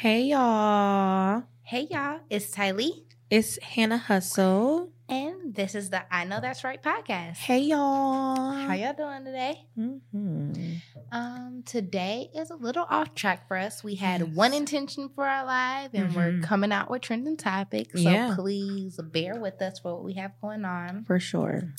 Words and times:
Hey 0.00 0.22
y'all. 0.22 1.42
Hey 1.62 1.86
y'all, 1.90 2.20
it's 2.30 2.54
Tylee, 2.56 3.02
It's 3.28 3.58
Hannah 3.62 3.98
Hustle. 3.98 4.88
and 5.10 5.54
this 5.54 5.74
is 5.74 5.90
the 5.90 6.02
I 6.10 6.24
Know 6.24 6.40
That's 6.40 6.64
Right 6.64 6.82
podcast. 6.82 7.36
Hey 7.36 7.58
y'all. 7.60 8.52
How 8.52 8.72
y'all 8.72 8.94
doing 8.94 9.26
today? 9.26 9.66
Mhm. 9.78 10.80
Um, 11.12 11.62
today 11.66 12.30
is 12.34 12.50
a 12.50 12.56
little 12.56 12.86
off 12.88 13.14
track 13.14 13.46
for 13.46 13.58
us. 13.58 13.84
We 13.84 13.96
had 13.96 14.20
Yes. 14.22 14.30
one 14.34 14.54
intention 14.54 15.10
for 15.14 15.26
our 15.26 15.44
live, 15.44 15.90
and 15.94 16.14
we're 16.16 16.32
Mhm. 16.32 16.42
coming 16.44 16.72
out 16.72 16.90
with 16.90 17.02
trending 17.02 17.36
topics. 17.36 18.02
So 18.02 18.08
Yeah. 18.10 18.32
please 18.34 18.98
bear 19.12 19.38
with 19.38 19.60
us 19.60 19.80
for 19.80 19.94
what 19.96 20.04
we 20.04 20.14
have 20.14 20.32
going 20.40 20.64
on. 20.64 21.04
For 21.04 21.20
sure. 21.20 21.74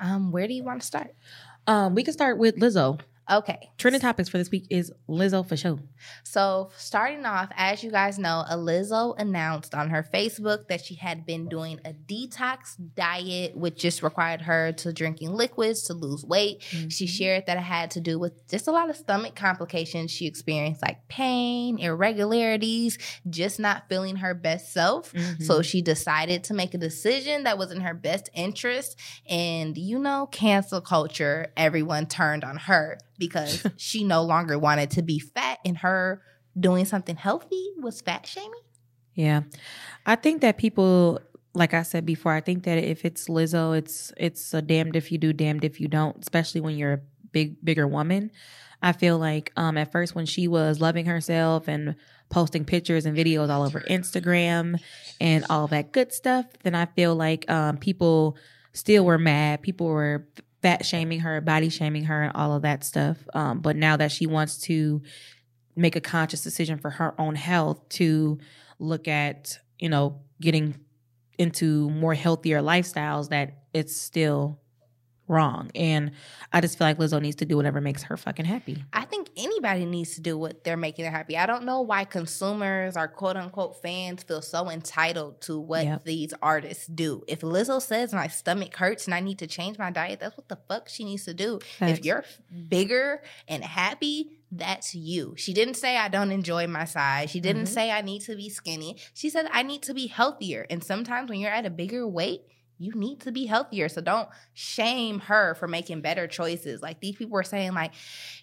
Um, 0.00 0.30
where 0.30 0.46
do 0.46 0.54
you 0.54 0.62
want 0.62 0.80
to 0.82 0.86
start? 0.86 1.16
Um, 1.66 1.94
we 1.96 2.04
can 2.04 2.12
start 2.12 2.38
with 2.38 2.56
Lizzo. 2.56 3.00
Okay, 3.32 3.70
Trending 3.78 4.00
topics 4.00 4.28
for 4.28 4.36
this 4.36 4.50
week 4.50 4.66
is 4.68 4.92
Lizzo 5.08 5.46
for 5.46 5.56
sure. 5.56 5.78
So, 6.22 6.70
starting 6.76 7.24
off, 7.24 7.50
as 7.56 7.82
you 7.82 7.90
guys 7.90 8.18
know, 8.18 8.44
Lizzo 8.50 9.14
announced 9.18 9.74
on 9.74 9.88
her 9.88 10.06
Facebook 10.12 10.68
that 10.68 10.84
she 10.84 10.96
had 10.96 11.24
been 11.24 11.48
doing 11.48 11.80
a 11.84 11.94
detox 11.94 12.76
diet, 12.94 13.56
which 13.56 13.76
just 13.76 14.02
required 14.02 14.42
her 14.42 14.72
to 14.72 14.92
drinking 14.92 15.32
liquids 15.34 15.84
to 15.84 15.94
lose 15.94 16.24
weight. 16.24 16.62
She 16.88 17.06
shared 17.06 17.46
that 17.46 17.56
it 17.56 17.62
had 17.62 17.90
to 17.92 18.00
do 18.00 18.18
with 18.18 18.46
just 18.48 18.68
a 18.68 18.70
lot 18.72 18.90
of 18.90 18.96
stomach 18.96 19.34
complications 19.34 20.10
she 20.10 20.26
experienced, 20.26 20.82
like 20.82 21.08
pain, 21.08 21.78
irregularities, 21.78 22.98
just 23.30 23.58
not 23.58 23.88
feeling 23.88 24.16
her 24.16 24.34
best 24.34 24.72
self. 24.72 25.12
Mhm. 25.12 25.42
So 25.42 25.62
she 25.62 25.80
decided 25.80 26.44
to 26.44 26.54
make 26.54 26.74
a 26.74 26.78
decision 26.78 27.44
that 27.44 27.56
was 27.56 27.72
in 27.72 27.80
her 27.80 27.94
best 27.94 28.28
interest. 28.34 28.98
And 29.28 29.78
you 29.78 29.98
know, 29.98 30.28
cancel 30.30 30.80
culture, 30.80 31.52
everyone 31.56 32.06
turned 32.06 32.44
on 32.44 32.56
her 32.56 32.98
because 33.26 33.66
she 33.76 34.04
no 34.04 34.22
longer 34.22 34.58
wanted 34.58 34.90
to 34.92 35.02
be 35.02 35.18
fat 35.18 35.58
and 35.64 35.78
her 35.78 36.22
doing 36.58 36.84
something 36.84 37.16
healthy 37.16 37.70
was 37.78 38.00
fat 38.00 38.26
shaming. 38.26 38.50
Yeah. 39.14 39.42
I 40.06 40.16
think 40.16 40.40
that 40.40 40.58
people 40.58 41.20
like 41.54 41.74
I 41.74 41.82
said 41.82 42.06
before, 42.06 42.32
I 42.32 42.40
think 42.40 42.64
that 42.64 42.78
if 42.78 43.04
it's 43.04 43.28
Lizzo, 43.28 43.76
it's 43.76 44.12
it's 44.16 44.54
a 44.54 44.62
damned 44.62 44.96
if 44.96 45.12
you 45.12 45.18
do, 45.18 45.32
damned 45.32 45.64
if 45.64 45.80
you 45.80 45.88
don't, 45.88 46.16
especially 46.20 46.60
when 46.60 46.76
you're 46.76 46.94
a 46.94 47.00
big 47.30 47.62
bigger 47.64 47.86
woman. 47.86 48.30
I 48.82 48.92
feel 48.92 49.18
like 49.18 49.52
um 49.56 49.76
at 49.76 49.92
first 49.92 50.14
when 50.14 50.26
she 50.26 50.48
was 50.48 50.80
loving 50.80 51.06
herself 51.06 51.68
and 51.68 51.94
posting 52.30 52.64
pictures 52.64 53.04
and 53.04 53.16
videos 53.16 53.50
all 53.50 53.62
over 53.62 53.80
Instagram 53.82 54.80
and 55.20 55.44
all 55.50 55.66
that 55.68 55.92
good 55.92 56.12
stuff, 56.12 56.46
then 56.62 56.74
I 56.74 56.86
feel 56.86 57.14
like 57.14 57.50
um 57.50 57.76
people 57.76 58.36
still 58.72 59.04
were 59.04 59.18
mad. 59.18 59.62
People 59.62 59.86
were 59.86 60.26
fat 60.62 60.86
shaming 60.86 61.20
her, 61.20 61.40
body 61.40 61.68
shaming 61.68 62.04
her 62.04 62.22
and 62.22 62.32
all 62.34 62.54
of 62.54 62.62
that 62.62 62.84
stuff. 62.84 63.18
Um 63.34 63.60
but 63.60 63.76
now 63.76 63.96
that 63.96 64.12
she 64.12 64.26
wants 64.26 64.58
to 64.62 65.02
make 65.76 65.96
a 65.96 66.00
conscious 66.00 66.42
decision 66.42 66.78
for 66.78 66.90
her 66.90 67.14
own 67.20 67.34
health 67.34 67.88
to 67.88 68.38
look 68.78 69.08
at, 69.08 69.58
you 69.78 69.88
know, 69.88 70.20
getting 70.40 70.74
into 71.38 71.88
more 71.90 72.14
healthier 72.14 72.60
lifestyles 72.60 73.30
that 73.30 73.62
it's 73.72 73.96
still 73.96 74.60
wrong. 75.28 75.70
And 75.74 76.12
I 76.52 76.60
just 76.60 76.76
feel 76.76 76.86
like 76.86 76.98
Lizzo 76.98 77.20
needs 77.20 77.36
to 77.36 77.44
do 77.44 77.56
whatever 77.56 77.80
makes 77.80 78.02
her 78.04 78.16
fucking 78.16 78.44
happy. 78.44 78.84
I 78.92 79.04
think 79.04 79.21
anybody 79.42 79.84
needs 79.84 80.14
to 80.14 80.20
do 80.20 80.38
what 80.38 80.64
they're 80.64 80.76
making 80.76 81.04
them 81.04 81.12
happy. 81.12 81.36
I 81.36 81.46
don't 81.46 81.64
know 81.64 81.80
why 81.82 82.04
consumers 82.04 82.96
or 82.96 83.08
quote 83.08 83.36
unquote 83.36 83.82
fans 83.82 84.22
feel 84.22 84.42
so 84.42 84.68
entitled 84.70 85.40
to 85.42 85.58
what 85.58 85.84
Yep. 85.84 86.04
these 86.04 86.34
artists 86.42 86.86
do. 86.86 87.22
If 87.28 87.40
Lizzo 87.40 87.80
says 87.82 88.12
my 88.12 88.28
stomach 88.28 88.76
hurts 88.76 89.06
and 89.06 89.14
I 89.14 89.20
need 89.20 89.38
to 89.40 89.46
change 89.46 89.78
my 89.78 89.90
diet, 89.90 90.20
that's 90.20 90.36
what 90.36 90.48
the 90.48 90.58
fuck 90.68 90.88
she 90.88 91.04
needs 91.04 91.24
to 91.24 91.34
do. 91.34 91.58
Facts. 91.78 91.98
If 91.98 92.04
you're 92.04 92.24
bigger 92.68 93.22
and 93.48 93.64
happy, 93.64 94.38
that's 94.50 94.94
you. 94.94 95.34
She 95.36 95.52
didn't 95.54 95.74
say 95.74 95.96
I 95.96 96.08
don't 96.08 96.30
enjoy 96.30 96.66
my 96.66 96.84
size. 96.84 97.30
She 97.30 97.40
didn't 97.40 97.64
Mhm. 97.64 97.68
say 97.74 97.90
I 97.90 98.02
need 98.02 98.20
to 98.22 98.36
be 98.36 98.48
skinny. 98.50 98.98
She 99.14 99.30
said 99.30 99.46
I 99.50 99.62
need 99.62 99.82
to 99.84 99.94
be 99.94 100.06
healthier. 100.08 100.66
And 100.68 100.84
sometimes 100.84 101.30
when 101.30 101.40
you're 101.40 101.50
at 101.50 101.64
a 101.66 101.70
bigger 101.70 102.06
weight, 102.06 102.42
you 102.82 102.92
need 102.94 103.20
to 103.20 103.32
be 103.32 103.46
healthier. 103.46 103.88
So 103.88 104.00
don't 104.00 104.28
shame 104.52 105.20
her 105.20 105.54
for 105.54 105.68
making 105.68 106.00
better 106.00 106.26
choices. 106.26 106.82
Like 106.82 107.00
these 107.00 107.16
people 107.16 107.32
were 107.32 107.42
saying, 107.42 107.74
like, 107.74 107.92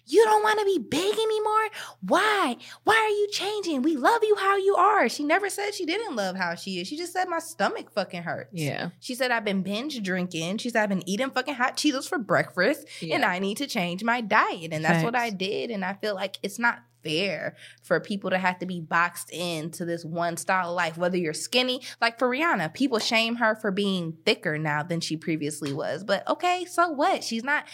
you 0.06 0.24
don't 0.24 0.42
want 0.42 0.58
to 0.58 0.64
be 0.64 0.78
big 0.78 1.14
anymore? 1.14 1.68
Why? 2.00 2.56
Why 2.84 2.94
are 2.94 3.08
you 3.08 3.28
changing? 3.32 3.82
We 3.82 3.96
love 3.96 4.22
you 4.22 4.36
how 4.36 4.56
you 4.56 4.74
are. 4.76 5.08
She 5.08 5.24
never 5.24 5.48
said 5.48 5.74
she 5.74 5.86
didn't 5.86 6.16
love 6.16 6.36
how 6.36 6.54
she 6.54 6.80
is. 6.80 6.88
She 6.88 6.96
just 6.96 7.12
said 7.12 7.28
my 7.28 7.38
stomach 7.38 7.92
fucking 7.92 8.22
hurts. 8.22 8.50
Yeah. 8.52 8.90
She 9.00 9.14
said 9.14 9.30
I've 9.30 9.44
been 9.44 9.62
binge 9.62 10.02
drinking. 10.02 10.58
She 10.58 10.70
said 10.70 10.82
I've 10.82 10.88
been 10.88 11.08
eating 11.08 11.30
fucking 11.30 11.54
hot 11.54 11.76
Cheetos 11.76 12.08
for 12.08 12.18
breakfast 12.18 12.86
and 13.02 13.24
I 13.24 13.38
need 13.38 13.58
to 13.58 13.66
change 13.66 14.02
my 14.02 14.20
diet. 14.20 14.72
And 14.72 14.84
that's 14.84 15.04
what 15.04 15.14
I 15.14 15.30
did. 15.30 15.70
And 15.70 15.84
I 15.84 15.94
feel 15.94 16.14
like 16.14 16.38
it's 16.42 16.58
not 16.58 16.80
fair 17.02 17.56
for 17.82 18.00
people 18.00 18.30
to 18.30 18.38
have 18.38 18.58
to 18.58 18.66
be 18.66 18.80
boxed 18.80 19.30
into 19.30 19.84
this 19.84 20.04
one 20.04 20.36
style 20.36 20.70
of 20.70 20.76
life, 20.76 20.96
whether 20.96 21.16
you're 21.16 21.34
skinny. 21.34 21.82
Like 22.00 22.18
for 22.18 22.28
Rihanna, 22.28 22.74
people 22.74 22.98
shame 22.98 23.36
her 23.36 23.54
for 23.56 23.70
being 23.70 24.16
thicker 24.24 24.58
now 24.58 24.82
than 24.82 25.00
she 25.00 25.16
previously 25.16 25.72
was. 25.72 26.04
But 26.04 26.26
okay, 26.28 26.64
so 26.64 26.90
what? 26.90 27.24
She's 27.24 27.44
not 27.44 27.64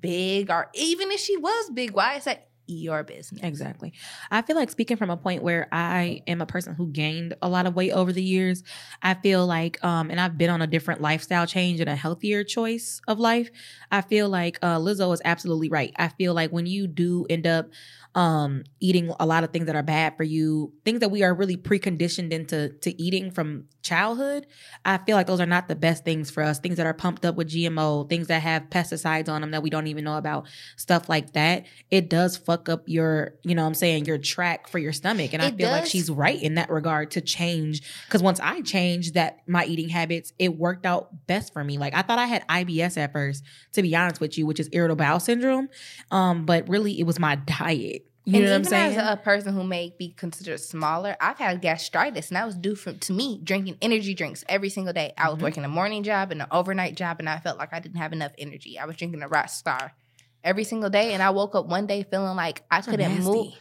big, 0.00 0.50
or 0.50 0.70
even 0.74 1.10
if 1.10 1.20
she 1.20 1.36
was 1.36 1.70
big, 1.70 1.92
why 1.92 2.16
is 2.16 2.24
that 2.24 2.48
your 2.74 3.02
business? 3.02 3.42
Exactly. 3.42 3.92
I 4.30 4.42
feel 4.42 4.56
like 4.56 4.70
speaking 4.70 4.96
from 4.96 5.10
a 5.10 5.16
point 5.16 5.42
where 5.42 5.68
I 5.72 6.22
am 6.26 6.40
a 6.40 6.46
person 6.46 6.74
who 6.74 6.88
gained 6.88 7.34
a 7.42 7.48
lot 7.48 7.66
of 7.66 7.74
weight 7.74 7.92
over 7.92 8.12
the 8.12 8.22
years, 8.22 8.62
I 9.02 9.14
feel 9.14 9.46
like, 9.46 9.82
um, 9.84 10.10
and 10.10 10.20
I've 10.20 10.38
been 10.38 10.50
on 10.50 10.62
a 10.62 10.66
different 10.66 11.00
lifestyle 11.00 11.46
change 11.46 11.80
and 11.80 11.88
a 11.88 11.96
healthier 11.96 12.44
choice 12.44 13.00
of 13.06 13.18
life. 13.18 13.50
I 13.90 14.00
feel 14.00 14.28
like 14.28 14.58
uh, 14.62 14.78
Lizzo 14.78 15.12
is 15.12 15.22
absolutely 15.24 15.68
right. 15.68 15.92
I 15.96 16.08
feel 16.08 16.34
like 16.34 16.50
when 16.50 16.66
you 16.66 16.86
do 16.86 17.26
end 17.28 17.46
up 17.46 17.68
um, 18.14 18.64
eating 18.80 19.12
a 19.18 19.26
lot 19.26 19.42
of 19.42 19.50
things 19.50 19.66
that 19.66 19.76
are 19.76 19.82
bad 19.82 20.16
for 20.16 20.24
you, 20.24 20.72
things 20.84 21.00
that 21.00 21.10
we 21.10 21.22
are 21.22 21.34
really 21.34 21.56
preconditioned 21.56 22.32
into 22.32 22.70
to 22.80 23.02
eating 23.02 23.30
from 23.30 23.64
childhood, 23.82 24.46
I 24.84 24.98
feel 24.98 25.16
like 25.16 25.26
those 25.26 25.40
are 25.40 25.46
not 25.46 25.68
the 25.68 25.74
best 25.74 26.04
things 26.04 26.30
for 26.30 26.42
us. 26.42 26.58
Things 26.58 26.76
that 26.76 26.86
are 26.86 26.94
pumped 26.94 27.24
up 27.24 27.36
with 27.36 27.48
GMO, 27.48 28.08
things 28.08 28.26
that 28.26 28.42
have 28.42 28.64
pesticides 28.68 29.28
on 29.28 29.40
them 29.40 29.50
that 29.52 29.62
we 29.62 29.70
don't 29.70 29.86
even 29.86 30.04
know 30.04 30.18
about, 30.18 30.46
stuff 30.76 31.08
like 31.08 31.32
that. 31.32 31.64
It 31.90 32.10
does 32.10 32.36
fuck 32.36 32.61
up 32.68 32.82
your, 32.86 33.34
you 33.42 33.54
know 33.54 33.62
what 33.62 33.68
I'm 33.68 33.74
saying, 33.74 34.04
your 34.06 34.18
track 34.18 34.68
for 34.68 34.78
your 34.78 34.92
stomach. 34.92 35.32
And 35.32 35.42
I 35.42 35.48
It 35.48 35.56
feel 35.56 35.70
like 35.70 35.86
she's 35.86 36.10
right 36.10 36.40
in 36.42 36.54
that 36.54 36.70
regard 36.70 37.10
to 37.12 37.20
change. 37.20 37.82
Cause 38.08 38.22
once 38.22 38.40
I 38.40 38.60
changed 38.62 39.14
that, 39.14 39.38
my 39.46 39.64
eating 39.64 39.88
habits, 39.88 40.32
it 40.38 40.56
worked 40.58 40.86
out 40.86 41.26
best 41.26 41.52
for 41.52 41.62
me. 41.64 41.78
Like 41.78 41.94
I 41.94 42.02
thought 42.02 42.18
I 42.18 42.26
had 42.26 42.46
IBS 42.48 42.96
at 42.96 43.12
first, 43.12 43.44
to 43.72 43.82
be 43.82 43.94
honest 43.96 44.20
with 44.20 44.36
you, 44.38 44.46
which 44.46 44.60
is 44.60 44.68
irritable 44.72 44.96
bowel 45.04 45.20
syndrome. 45.20 45.68
Um, 46.10 46.44
but 46.46 46.68
really 46.68 46.98
it 46.98 47.04
was 47.04 47.18
my 47.18 47.36
diet. 47.36 48.06
You 48.24 48.36
and 48.36 48.44
know 48.44 48.50
what 48.52 48.56
I'm 48.58 48.64
saying? 48.64 48.98
as 48.98 49.12
a 49.12 49.16
person 49.16 49.52
who 49.52 49.64
may 49.64 49.92
be 49.98 50.10
considered 50.10 50.60
smaller, 50.60 51.16
I've 51.20 51.38
had 51.38 51.60
gastritis, 51.60 52.28
and 52.28 52.36
that 52.36 52.46
was 52.46 52.54
due 52.54 52.76
from 52.76 52.98
to 53.00 53.12
me 53.12 53.40
drinking 53.42 53.78
energy 53.82 54.14
drinks 54.14 54.44
every 54.48 54.68
single 54.68 54.92
day. 54.92 55.12
I 55.18 55.28
was 55.28 55.38
Mhm. 55.38 55.42
working 55.42 55.64
a 55.64 55.68
morning 55.68 56.04
job 56.04 56.30
and 56.30 56.40
an 56.40 56.46
overnight 56.52 56.94
job, 56.94 57.16
and 57.18 57.28
I 57.28 57.40
felt 57.40 57.58
like 57.58 57.72
I 57.72 57.80
didn't 57.80 57.96
have 57.98 58.12
enough 58.12 58.30
energy. 58.38 58.78
I 58.78 58.84
was 58.84 58.94
drinking 58.94 59.24
a 59.24 59.28
Rockstar 59.28 59.90
every 60.44 60.64
single 60.64 60.90
day, 60.90 61.12
and 61.12 61.22
I 61.22 61.30
woke 61.30 61.54
up 61.54 61.66
one 61.66 61.86
day 61.86 62.04
feeling 62.08 62.36
like 62.36 62.62
I 62.70 62.80
couldn't 62.80 63.22
move. 63.22 63.54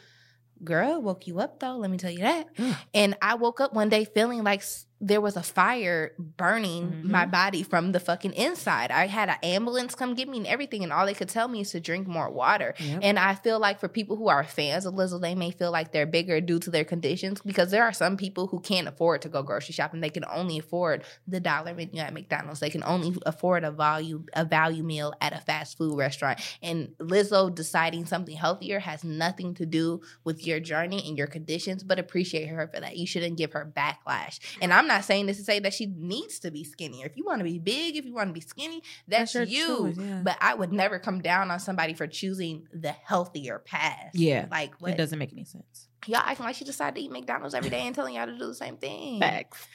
Girl, 0.64 1.02
woke 1.02 1.25
you 1.25 1.40
up 1.40 1.59
though. 1.59 1.78
Let 1.78 1.90
me 1.90 1.97
tell 1.97 2.12
you 2.12 2.19
that. 2.19 2.56
Mm. 2.56 2.78
And 2.94 3.18
I 3.22 3.36
woke 3.36 3.59
up 3.59 3.74
one 3.74 3.90
day 3.90 4.06
feeling 4.06 4.44
like 4.44 4.64
there 5.04 5.20
was 5.20 5.36
a 5.36 5.42
fire 5.42 6.12
burning 6.20 6.92
Mhm. 6.92 7.04
my 7.10 7.26
body 7.26 7.64
from 7.64 7.92
the 7.92 8.00
fucking 8.00 8.34
inside. 8.34 8.92
I 8.92 9.08
had 9.08 9.30
an 9.30 9.38
ambulance 9.42 9.96
come 9.96 10.14
get 10.14 10.30
me 10.30 10.38
and 10.38 10.48
everything, 10.48 10.84
and 10.84 10.94
all 10.94 11.06
they 11.08 11.16
could 11.16 11.28
tell 11.30 11.48
me 11.48 11.62
is 11.62 11.72
to 11.72 11.80
drink 11.80 12.08
more 12.08 12.30
water. 12.30 12.76
Yep. 12.78 13.00
And 13.02 13.18
I 13.18 13.34
feel 13.34 13.60
like 13.60 13.80
for 13.80 13.88
people 13.88 14.16
who 14.16 14.28
are 14.30 14.44
fans 14.44 14.86
of 14.86 14.94
Lizzo, 14.94 15.20
they 15.20 15.34
may 15.34 15.50
feel 15.50 15.72
like 15.72 15.92
they're 15.92 16.06
bigger 16.06 16.40
due 16.40 16.60
to 16.60 16.70
their 16.70 16.84
conditions 16.84 17.42
because 17.44 17.72
there 17.72 17.84
are 17.84 17.92
some 17.94 18.16
people 18.16 18.48
who 18.48 18.60
can't 18.60 18.88
afford 18.88 19.24
to 19.24 19.30
go 19.30 19.42
grocery 19.42 19.74
shopping. 19.74 20.02
They 20.02 20.10
can 20.12 20.26
only 20.32 20.60
afford 20.60 21.04
the 21.28 21.40
dollar 21.40 21.74
menu 21.74 22.00
at 22.00 22.14
McDonald's. 22.14 22.60
They 22.60 22.70
can 22.70 22.84
only 22.84 23.18
afford 23.26 23.64
a 23.64 23.72
value 23.72 24.24
a 24.34 24.46
value 24.46 24.84
meal 24.84 25.14
at 25.20 25.34
a 25.34 25.40
fast 25.42 25.78
food 25.80 25.97
restaurant. 25.97 26.40
And 26.62 26.90
Lizzo 27.00 27.54
deciding 27.54 28.06
something 28.06 28.36
healthier 28.36 28.80
has 28.80 29.04
nothing 29.04 29.56
to 29.56 29.66
do 29.66 30.02
with 30.24 30.46
your 30.46 30.59
journey 30.59 31.04
and 31.08 31.18
your 31.18 31.28
conditions, 31.28 31.84
but 31.84 31.97
appreciate 31.97 32.47
her 32.47 32.68
for 32.68 32.80
that. 32.80 32.97
You 32.97 33.08
shouldn't 33.08 33.38
give 33.38 33.54
her 33.54 33.66
backlash. 33.76 34.40
And 34.62 34.72
I'm 34.72 34.91
not 34.91 35.05
saying 35.05 35.26
this 35.26 35.38
to 35.38 35.43
say 35.43 35.59
that 35.59 35.73
she 35.73 35.85
needs 35.85 36.40
to 36.40 36.52
be 36.52 36.64
skinnier. 36.64 37.05
If 37.05 37.17
you 37.17 37.23
want 37.26 37.40
to 37.40 37.43
be 37.43 37.59
big, 37.59 37.96
if 37.97 38.05
you 38.05 38.14
want 38.14 38.29
to 38.29 38.34
be 38.34 38.41
skinny, 38.41 38.82
that's, 39.08 39.34
your 39.34 39.43
you. 39.43 39.93
choice, 39.93 39.97
yeah. 39.97 40.22
But 40.23 40.38
I 40.41 40.53
would 40.53 40.72
never 40.72 40.99
come 40.99 41.22
down 41.22 41.52
on 41.52 41.59
somebody 41.59 41.93
for 41.93 42.08
choosing 42.08 42.67
the 42.73 42.91
healthier 42.91 43.59
path. 43.59 44.11
Yeah. 44.14 44.47
Like 44.52 44.73
what? 44.79 44.91
it 44.91 44.97
doesn't 44.97 45.17
make 45.17 45.32
any 45.32 45.46
sense. 45.46 45.88
Y'all 46.08 46.22
acting 46.26 46.46
like 46.46 46.55
she 46.55 46.66
decided 46.66 46.96
to 46.96 47.02
eat 47.02 47.11
McDonald's 47.11 47.53
every 47.53 47.70
day 47.70 47.82
and 47.82 47.93
telling 47.93 48.16
y'all 48.16 48.26
to 48.26 48.35
do 48.35 48.47
the 48.47 48.55
same 48.55 48.78
thing. 48.78 49.20
Facts. 49.20 49.67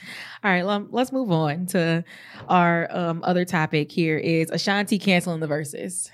All 0.42 0.50
right, 0.50 0.66
lem- 0.66 0.88
let's 0.90 1.12
move 1.12 1.30
on 1.30 1.66
to 1.66 2.04
our 2.48 2.88
um, 2.90 3.20
other 3.22 3.44
topic 3.44 3.92
here 3.92 4.18
is 4.18 4.50
Ashanti 4.50 4.98
canceling 4.98 5.38
the 5.38 5.46
Verzuz. 5.46 6.10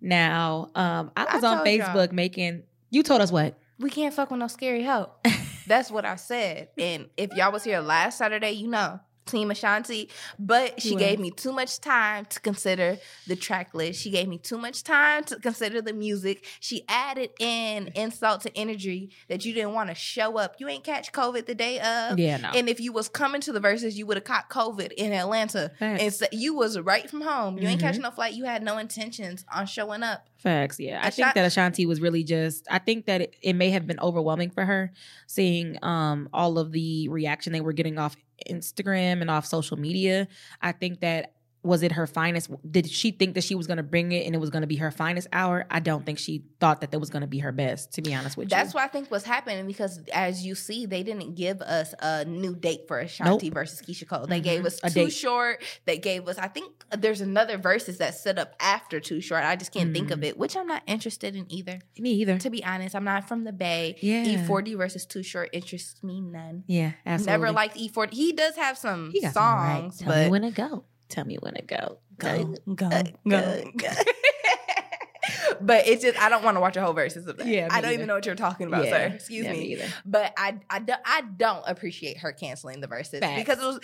Now, 0.00 0.70
um, 0.74 1.12
I 1.16 1.24
I 1.24 1.34
was 1.36 1.44
on 1.44 1.58
told 1.58 1.68
y'all. 1.68 1.86
Facebook 1.86 2.12
making 2.12 2.64
you 2.90 3.02
told 3.02 3.20
us 3.20 3.30
what? 3.30 3.58
We 3.78 3.90
can't 3.90 4.12
fuck 4.12 4.30
with 4.30 4.40
no 4.40 4.48
scary 4.48 4.84
hoe. 4.84 5.10
That's 5.68 5.90
what 5.90 6.04
I 6.04 6.16
said. 6.16 6.68
And 6.78 7.08
if 7.16 7.32
y'all 7.34 7.52
was 7.52 7.64
here 7.64 7.80
last 7.80 8.18
Saturday, 8.18 8.52
you 8.52 8.68
know. 8.68 9.00
Team 9.26 9.50
Ashanti, 9.50 10.08
but 10.38 10.80
she 10.80 10.92
You 10.92 10.98
gave 10.98 11.18
me 11.18 11.30
too 11.30 11.52
much 11.52 11.80
time 11.82 12.24
to 12.30 12.40
consider 12.40 12.96
the 13.26 13.36
track 13.36 13.74
list. 13.74 14.00
She 14.00 14.08
gave 14.08 14.26
me 14.26 14.38
too 14.38 14.56
much 14.56 14.82
time 14.82 15.22
to 15.24 15.36
consider 15.36 15.82
the 15.82 15.92
music. 15.92 16.46
She 16.60 16.82
added 16.88 17.28
in 17.38 17.88
insult 17.94 18.40
to 18.44 18.56
energy 18.56 19.10
that 19.28 19.44
you 19.44 19.52
didn't 19.52 19.74
want 19.74 19.90
to 19.90 19.94
show 19.94 20.38
up. 20.38 20.56
You 20.60 20.68
ain't 20.68 20.82
catch 20.82 21.12
COVID 21.12 21.44
the 21.44 21.54
day 21.54 21.78
of. 21.78 22.18
Yeah, 22.18 22.38
no. 22.38 22.52
And 22.54 22.70
if 22.70 22.80
you 22.80 22.90
was 22.90 23.10
coming 23.10 23.42
to 23.42 23.52
the 23.52 23.60
Verzuz, 23.60 23.96
you 23.96 24.06
would 24.06 24.16
have 24.16 24.24
caught 24.24 24.48
COVID 24.48 24.92
in 24.92 25.12
Atlanta. 25.12 25.72
Facts. 25.78 26.02
And 26.02 26.14
so 26.14 26.24
you 26.32 26.54
was 26.54 26.78
right 26.80 27.10
from 27.10 27.20
home. 27.20 27.58
You 27.58 27.68
ain't 27.68 27.80
Mhm. 27.82 27.84
catching 27.84 28.02
no 28.04 28.10
flight. 28.10 28.32
You 28.32 28.44
had 28.46 28.62
no 28.62 28.78
intentions 28.78 29.44
on 29.54 29.66
showing 29.66 30.02
up. 30.02 30.26
Facts, 30.38 30.78
yeah. 30.78 31.00
I 31.02 31.10
think 31.10 31.34
that 31.34 31.44
Ashanti 31.44 31.84
was 31.84 32.00
really 32.00 32.22
just 32.22 32.64
I 32.70 32.78
think 32.78 33.06
that 33.06 33.22
it, 33.22 33.36
it 33.42 33.54
may 33.54 33.70
have 33.70 33.88
been 33.88 33.98
overwhelming 33.98 34.50
for 34.50 34.64
her 34.64 34.92
seeing 35.26 35.82
um 35.82 36.28
all 36.32 36.58
of 36.58 36.70
the 36.70 37.08
reaction 37.08 37.52
they 37.52 37.60
were 37.60 37.72
getting 37.72 37.98
off 37.98 38.16
Instagram 38.48 39.20
and 39.20 39.30
off 39.30 39.46
social 39.46 39.76
media. 39.76 40.28
I 40.62 40.70
think 40.70 41.00
that 41.00 41.32
was 41.68 41.82
it 41.82 41.92
her 41.92 42.06
finest 42.06 42.50
did 42.68 42.88
she 42.90 43.10
think 43.10 43.34
that 43.34 43.44
she 43.44 43.54
was 43.54 43.66
going 43.66 43.76
to 43.76 43.82
bring 43.82 44.10
it 44.12 44.24
and 44.26 44.34
it 44.34 44.38
was 44.38 44.50
going 44.50 44.62
to 44.62 44.66
be 44.66 44.76
her 44.76 44.90
finest 44.90 45.28
hour? 45.32 45.66
I 45.70 45.80
don't 45.80 46.04
think 46.04 46.18
she 46.18 46.42
thought 46.60 46.80
that 46.80 46.90
that 46.90 46.98
was 46.98 47.10
going 47.10 47.20
to 47.20 47.26
be 47.28 47.38
her 47.40 47.52
best 47.52 47.92
to 47.92 48.02
be 48.02 48.14
honest 48.14 48.36
with 48.36 48.48
That's 48.48 48.58
you. 48.58 48.64
That's 48.64 48.74
what 48.74 48.84
I 48.84 48.88
think 48.88 49.10
was 49.10 49.24
happening 49.24 49.66
because, 49.66 50.00
as 50.12 50.44
you 50.44 50.54
see, 50.54 50.86
they 50.86 51.02
didn't 51.02 51.34
give 51.34 51.60
us 51.62 51.94
a 52.00 52.24
new 52.24 52.56
date 52.56 52.88
for 52.88 52.98
Ashanti 52.98 53.46
Nope. 53.48 53.54
versus 53.54 53.82
Keyshia 53.82 54.08
Cole. 54.08 54.26
They 54.26 54.40
Mhm. 54.40 54.44
gave 54.44 54.64
us 54.66 54.80
A 54.82 54.88
Too 54.90 55.04
date. 55.04 55.10
Short. 55.12 55.62
They 55.84 55.98
gave 55.98 56.26
us, 56.26 56.38
I 56.38 56.48
think, 56.48 56.84
there's 56.96 57.20
another 57.20 57.58
Verzuz 57.58 57.98
that 57.98 58.14
set 58.14 58.38
up 58.38 58.54
after 58.60 58.98
Too 58.98 59.20
Short. 59.20 59.44
I 59.44 59.54
just 59.56 59.70
can't 59.72 59.92
think 59.92 60.10
of 60.10 60.20
Mhm. 60.20 60.24
it, 60.24 60.38
which 60.38 60.56
I'm 60.56 60.66
not 60.66 60.82
interested 60.86 61.36
in 61.36 61.44
either. 61.52 61.80
Me 61.98 62.10
either. 62.12 62.38
To 62.38 62.50
be 62.50 62.64
honest, 62.64 62.96
I'm 62.96 63.04
not 63.04 63.28
from 63.28 63.44
the 63.44 63.52
Bay. 63.52 63.96
Yeah. 64.00 64.24
E-40 64.24 64.74
versus 64.76 65.04
Too 65.04 65.22
Short 65.22 65.50
interests 65.52 66.02
me 66.02 66.20
none. 66.20 66.64
Yeah, 66.66 66.92
absolutely. 67.04 67.32
Never 67.32 67.52
liked 67.52 67.76
E-40. 67.76 68.14
He 68.14 68.32
does 68.32 68.56
have 68.56 68.78
some 68.78 69.10
he 69.12 69.20
got 69.20 69.34
some 69.34 69.42
alright. 69.44 69.80
songs, 69.82 69.98
Tell 69.98 70.08
but 70.08 70.30
when 70.30 70.42
to 70.42 70.50
go. 70.50 70.84
Tell 71.08 71.24
me 71.24 71.36
when 71.40 71.54
to 71.54 71.62
go. 71.62 71.98
Go, 72.18 72.54
go, 72.74 72.86
uh, 72.86 73.02
go, 73.26 73.70
go. 73.76 73.88
but 75.60 75.86
it's 75.86 76.02
just 76.02 76.18
I 76.20 76.28
don't 76.28 76.44
want 76.44 76.56
to 76.56 76.60
watch 76.60 76.76
a 76.76 76.82
whole 76.82 76.94
Verzuz 76.94 77.26
of 77.26 77.36
that. 77.38 77.46
Yeah, 77.46 77.64
me 77.64 77.70
I 77.70 77.80
don't 77.80 77.84
either. 77.86 77.92
even 77.94 78.06
know 78.06 78.14
what 78.14 78.26
you're 78.26 78.34
talking 78.34 78.66
about, 78.66 78.84
Yeah. 78.84 78.90
sir. 78.90 79.14
Excuse 79.14 79.44
Yeah, 79.46 79.52
me. 79.52 79.58
either. 79.72 79.86
But 80.04 80.32
I, 80.36 80.56
I, 80.68 80.78
do, 80.80 80.92
I 81.04 81.22
don't 81.36 81.62
appreciate 81.66 82.18
her 82.18 82.32
canceling 82.32 82.80
the 82.80 82.88
Verzuz 82.88 83.20
Facts. 83.20 83.40
because 83.40 83.58
it 83.62 83.66
was 83.66 83.80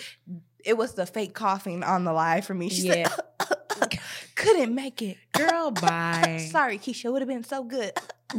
it 0.64 0.76
was 0.76 0.94
the 0.94 1.06
fake 1.06 1.34
coughing 1.34 1.82
on 1.82 2.04
the 2.04 2.12
live 2.12 2.44
for 2.44 2.54
me. 2.54 2.68
She 2.70 2.88
Yeah. 2.88 3.08
said, 3.08 3.98
couldn't 4.34 4.74
make 4.74 5.00
it. 5.02 5.16
Girl, 5.32 5.70
bye. 5.80 6.46
Sorry, 6.50 6.78
Keyshia, 6.78 7.12
would 7.12 7.22
have 7.22 7.28
been 7.28 7.44
so 7.44 7.62
good. 7.64 7.92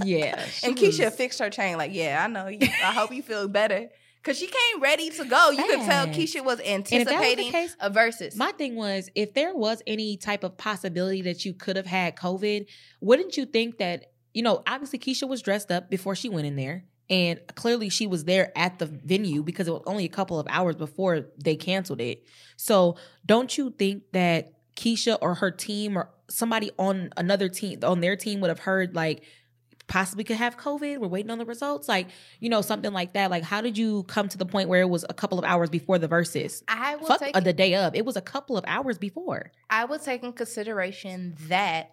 Yeah. 0.03 0.43
and 0.63 0.75
Keyshia 0.75 1.05
was- 1.05 1.15
fixed 1.15 1.39
her 1.39 1.49
chain 1.49 1.77
like, 1.77 1.93
yeah, 1.93 2.23
I 2.23 2.27
know. 2.27 2.47
You, 2.47 2.59
I 2.61 2.91
hope 2.93 3.11
you 3.13 3.21
feel 3.23 3.47
better 3.47 3.89
because 4.25 4.39
she 4.39 4.47
came 4.47 4.81
ready 4.81 5.11
to 5.11 5.25
go. 5.25 5.51
You 5.51 5.63
could 5.65 5.85
tell 5.85 6.07
Keyshia 6.07 6.43
was 6.43 6.57
that 6.57 6.65
was 6.65 6.67
anticipating 6.67 7.51
case, 7.51 7.77
a 7.79 7.91
versus. 7.91 8.35
My 8.35 8.51
thing 8.53 8.75
was, 8.75 9.09
if 9.13 9.35
there 9.35 9.55
was 9.55 9.83
any 9.85 10.17
type 10.17 10.43
of 10.43 10.57
possibility 10.57 11.21
that 11.23 11.45
you 11.45 11.53
could 11.53 11.75
have 11.75 11.85
had 11.85 12.15
COVID, 12.15 12.65
wouldn't 13.01 13.37
you 13.37 13.45
think 13.45 13.77
that, 13.77 14.11
you 14.33 14.41
know, 14.41 14.63
obviously 14.65 14.97
Keyshia 14.97 15.29
was 15.29 15.43
dressed 15.43 15.71
up 15.71 15.91
before 15.91 16.15
she 16.15 16.29
went 16.29 16.47
in 16.47 16.55
there. 16.55 16.85
And 17.07 17.39
clearly 17.53 17.89
she 17.89 18.07
was 18.07 18.23
there 18.23 18.51
at 18.57 18.79
the 18.79 18.87
venue 18.87 19.43
because 19.43 19.67
it 19.67 19.71
was 19.71 19.83
only 19.85 20.05
a 20.05 20.09
couple 20.09 20.39
of 20.39 20.47
hours 20.49 20.75
before 20.75 21.27
they 21.37 21.55
canceled 21.55 22.01
it. 22.01 22.23
So 22.57 22.95
don't 23.23 23.55
you 23.55 23.69
think 23.77 24.05
that 24.13 24.53
Keyshia 24.75 25.19
or 25.21 25.35
her 25.35 25.51
team 25.51 25.99
or 25.99 26.09
somebody 26.29 26.71
on 26.79 27.11
another 27.15 27.47
team, 27.47 27.79
on 27.83 27.99
their 27.99 28.15
team 28.15 28.41
would 28.41 28.49
have 28.49 28.57
heard 28.57 28.95
like, 28.95 29.23
possibly 29.87 30.23
could 30.23 30.37
have 30.37 30.57
COVID. 30.57 30.99
We're 30.99 31.07
waiting 31.07 31.31
on 31.31 31.37
the 31.37 31.45
results. 31.45 31.87
Like, 31.87 32.07
you 32.39 32.49
know, 32.49 32.61
something 32.61 32.93
like 32.93 33.13
that. 33.13 33.31
Like, 33.31 33.43
how 33.43 33.61
did 33.61 33.77
you 33.77 34.03
come 34.03 34.27
to 34.29 34.37
the 34.37 34.45
point 34.45 34.69
where 34.69 34.81
it 34.81 34.89
was 34.89 35.05
a 35.09 35.13
couple 35.13 35.39
of 35.39 35.45
hours 35.45 35.69
before 35.69 35.99
the 35.99 36.07
Verzuz? 36.07 36.63
I 36.67 36.95
will 36.95 37.07
Fuck 37.07 37.19
take 37.19 37.43
the 37.43 37.53
day 37.53 37.75
of. 37.75 37.95
It 37.95 38.05
was 38.05 38.15
a 38.15 38.21
couple 38.21 38.57
of 38.57 38.63
hours 38.67 38.97
before. 38.97 39.51
I 39.69 39.85
would 39.85 40.01
take 40.01 40.23
in 40.23 40.33
consideration 40.33 41.35
that 41.47 41.91